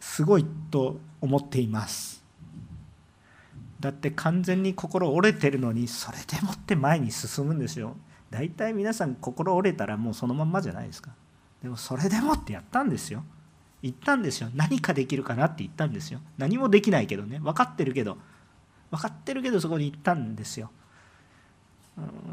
[0.00, 2.22] すごいと思っています。
[3.80, 7.96] だって完全に心折れてるのにそれでもって前に進むんですよ。
[8.30, 11.10] 大体皆さん心折れたらもうそのまんまじゃないですか。
[11.62, 13.24] でもそれでもってやったんですよ。
[13.82, 14.48] 言ったんですよ。
[14.54, 16.20] 何かできるかなって言ったんですよ。
[16.38, 17.38] 何もできないけどね。
[17.38, 18.18] 分かってるけど。
[18.90, 20.70] 分かってるけどそこに行ったんですよ。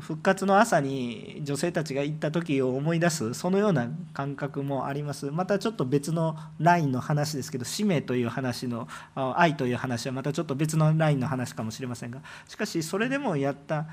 [0.01, 5.31] 復活の朝に女性たちが行った時を思い出すそのような感覚もあります。
[5.31, 12.21] またちょっと別のラインの話ですけど使命という話の愛という話はまたちょっと別のラインの話かもしれませんが。
[12.47, 13.85] しかしそれでもやった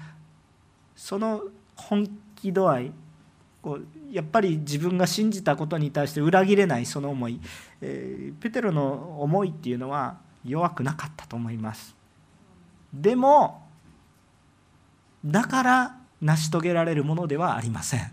[0.97, 1.43] その
[1.89, 2.93] 本気度合い
[3.62, 7.41] こうやっぱり自分が信じたことに対して裏切れないその思い、
[7.81, 11.95] えー、ペテロの思いっていうのは弱くなかったと思います
[12.93, 13.62] でも
[15.24, 18.12] だから成し遂げられるものではありません。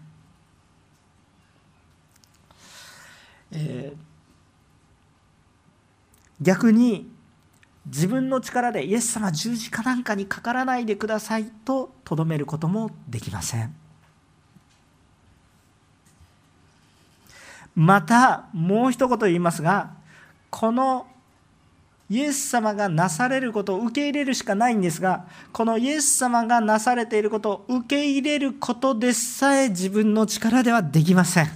[3.51, 3.97] えー、
[6.41, 7.09] 逆に
[7.87, 13.75] 自分の力でイエス様十字架なんかにかからないでくださいととどめることもできません。
[17.77, 19.91] またもう一言言いますが
[20.49, 21.05] この
[22.09, 31.47] イエス様がなされることを受け入れるしかないんですがこのイエス様がなされていることを受け入れることでさえ自分の力ではできません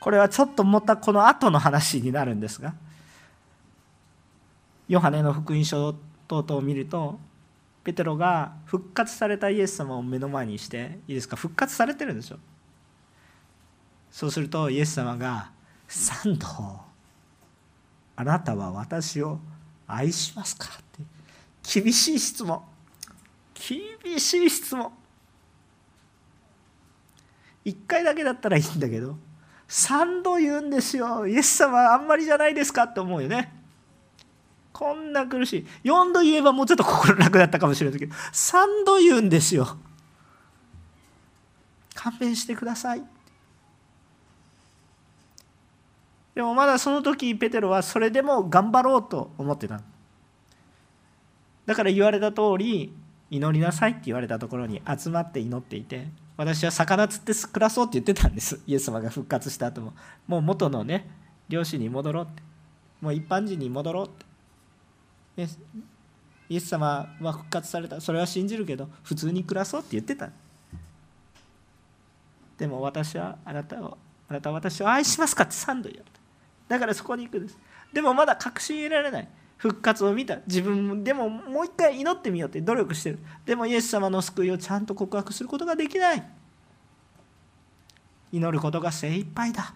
[0.00, 2.74] これはちょっとまたこの後の話になるんですが
[4.88, 5.92] ヨハネの福音書
[6.26, 7.20] 等々を見ると
[7.84, 11.36] ペテロが復活されたイエス様を目の前にしていいですか？
[11.36, 12.38] 復活されてるんですよ。
[14.10, 15.50] そうするとイエス様が
[15.88, 16.46] 3度
[18.16, 19.38] あなたは私を
[19.86, 20.82] 愛しますか?」っ
[21.72, 22.62] て厳しい質問。
[23.54, 24.92] 厳しい質問。
[27.64, 29.16] 1回だけだったらいいんだけど
[29.68, 31.26] 3度言うんですよ。
[31.26, 33.57] イエス様あんまりじゃないですかって思うよね。
[34.78, 35.88] こんな苦しい。
[35.88, 39.76] 4度言えばもうちょっと心楽だったかもしれないけど3度言うんですよ。
[41.96, 43.02] 勘弁してください。
[46.36, 49.80] でもまだその時ペテロはそれでも頑張ろうと思ってた。
[51.66, 52.94] だから言われた通り
[53.30, 56.06] 祈りなさいって言われたところに集まって祈っていて
[56.36, 58.60] 私は魚釣って暮らそうって言ってたんです。
[58.64, 59.92] イエス様が復活した後も。
[60.28, 61.10] もう元のね
[61.48, 62.42] 漁師に戻ろうって。
[63.00, 64.24] もう一般人に戻ろうって、
[66.48, 68.00] イエス様は復活された。
[68.00, 70.30] それは信じるけど普通に暮らそうって言ってた
[72.58, 73.96] でも私はあなたを
[74.28, 76.10] あなたは私を愛しますかって3度言われた。
[76.68, 77.58] だからそこに行くんです。
[77.92, 79.28] でもまだ確信得られない。
[79.56, 80.38] 復活を見た。
[80.46, 83.18] 自分でももう一回祈ってみようって努力してる。
[83.46, 86.22] でもイエス様の救いをちゃんと告白することができない。
[88.32, 89.74] 祈ることが精一杯だ。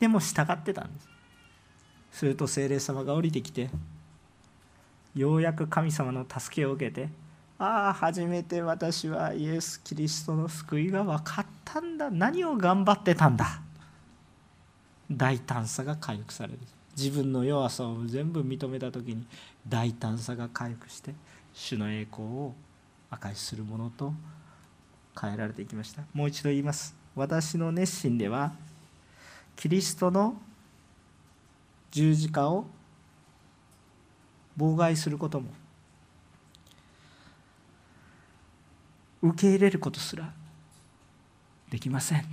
[0.00, 1.09] でも従ってたんです。
[2.12, 3.70] すると精霊様が降りてきて
[5.14, 7.08] ようやく神様の助けを受けて
[7.60, 12.10] ああ初めて私はイエス・キリストの救いが分かったんだ。
[12.10, 13.60] 何を頑張ってたんだ
[15.10, 16.58] 大胆さが回復される。
[16.96, 19.26] 自分の弱さを全部認めた時に
[19.68, 21.14] 大胆さが回復して
[21.52, 22.54] 主の栄光を
[23.10, 24.14] 証しするものと
[25.20, 26.02] 変えられていきました。
[26.14, 26.96] もう一度言います。
[27.14, 28.54] 私の熱心では
[29.54, 30.40] キリストの
[31.90, 32.66] 十字架を
[34.56, 35.50] 妨害することも
[39.22, 40.32] 受け入れることすら
[41.70, 42.24] できません。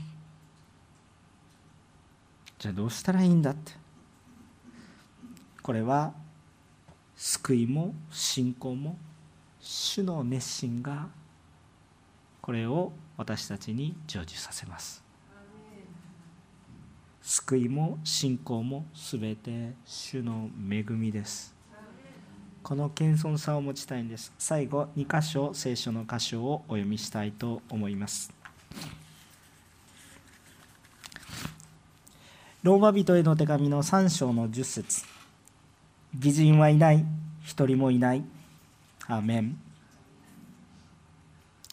[2.60, 3.74] じゃあどうしたらいいんだって。
[5.62, 6.14] これは
[7.16, 8.98] 救いも信仰も
[9.60, 11.08] 主の熱心が
[12.42, 15.07] これを私たちに成就させます。
[17.30, 21.54] 救いも信仰もすべて主の恵みです。
[22.64, 24.32] この謙遜さを持ちたいんです。
[24.40, 28.32] 最後2箇所聖書の箇所をお読みしたいと思います。
[32.64, 35.04] ローマ人への手紙の3章の10節。
[36.16, 37.06] 義人はいない
[37.44, 38.24] 一人もいない。
[39.06, 39.60] アメン。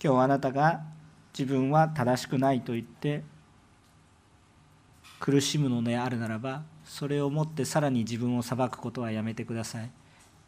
[0.03, 0.81] 今日あなたが
[1.33, 3.23] 自分は正しくないと言って
[5.21, 9.91] 苦しむのであるならばそれをもってさらに自分を裁くことはやめてください。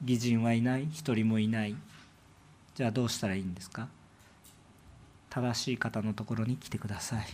[0.04, 1.74] 義人はいない一人もいない。
[2.74, 3.88] じゃあどうしたらいいんですか？
[5.30, 7.26] 正しい方のところに来てください。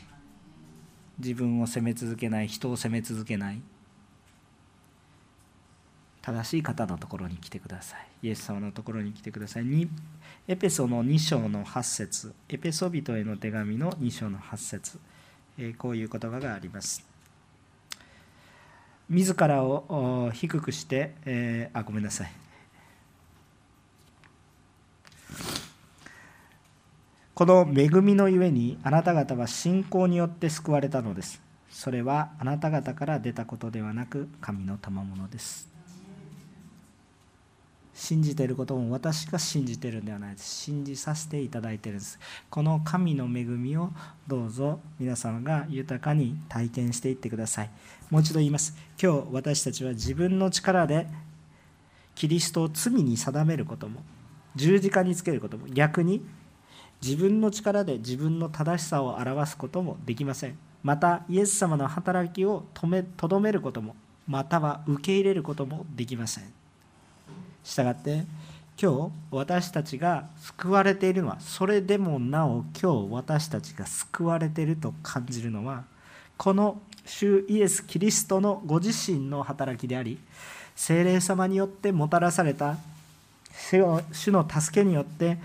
[1.19, 3.61] 自分を責め続けない人を責め続けない。
[6.21, 8.07] 正しい方のところに来てください。
[8.23, 9.89] イエス様のところに来てください。
[10.47, 12.33] エペソの2章の8節。
[12.49, 15.01] エペソ人への手紙の2章の8節。
[15.59, 17.05] えこういう言葉があります。
[19.13, 22.33] 自らを低くして、えー、あごめんなさい。
[27.35, 31.43] この恵みのゆえにあなた方は信仰によって救われたのです。
[31.71, 35.72] それはあなた方から出たことではなく神の賜物です。
[37.95, 40.49] 信じていることも私が信じているんではないです。
[40.49, 42.19] 信じさせていただいているんです。
[42.49, 43.91] この神の恵みを
[44.27, 47.71] どうぞ皆様が豊かに体験していってください。
[48.11, 48.75] もう一度言います。
[49.01, 51.07] 今日私たちは自分の力で
[52.15, 54.03] キリストを罪に定めることも
[54.55, 56.25] 十字架につけることも逆に
[57.03, 60.59] 自分の力で自分の正しさを表すこともできません。
[60.83, 63.95] またイエス様の働きをとめとどめることも
[64.27, 66.62] または受け入れることもできません。
[67.65, 68.25] したがって
[68.81, 75.85] 今日私たちが救われているのはそれでもなお今日私たちが救われていると感じるのは
[76.37, 80.19] この主イエス・キリストのご自身の働きであり
[80.75, 82.77] 精霊様によってもたらされた
[83.53, 85.39] 主の助けによって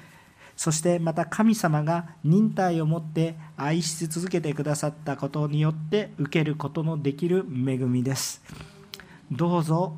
[0.55, 8.41] そしてまた神様が忍耐を持って愛し続けてくださったことによって受けることのできる恵みです。
[9.31, 9.93] どうぞ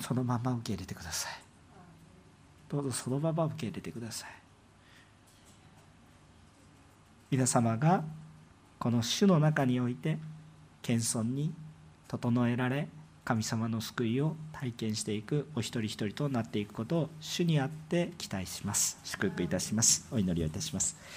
[0.00, 1.32] そのまま受け入れてください。
[2.68, 4.30] どうぞそのまま受け入れてください。
[7.30, 8.04] 皆様が
[8.78, 10.18] この主の中において
[10.82, 11.52] 謙遜に
[12.06, 12.88] 整えられ
[13.24, 18.98] 神様の救いを体験していくお一人一人となっていくことを主にあって期待します。
[19.04, 20.06] 祝福いたします。
[20.10, 20.96] お祈りをいたします。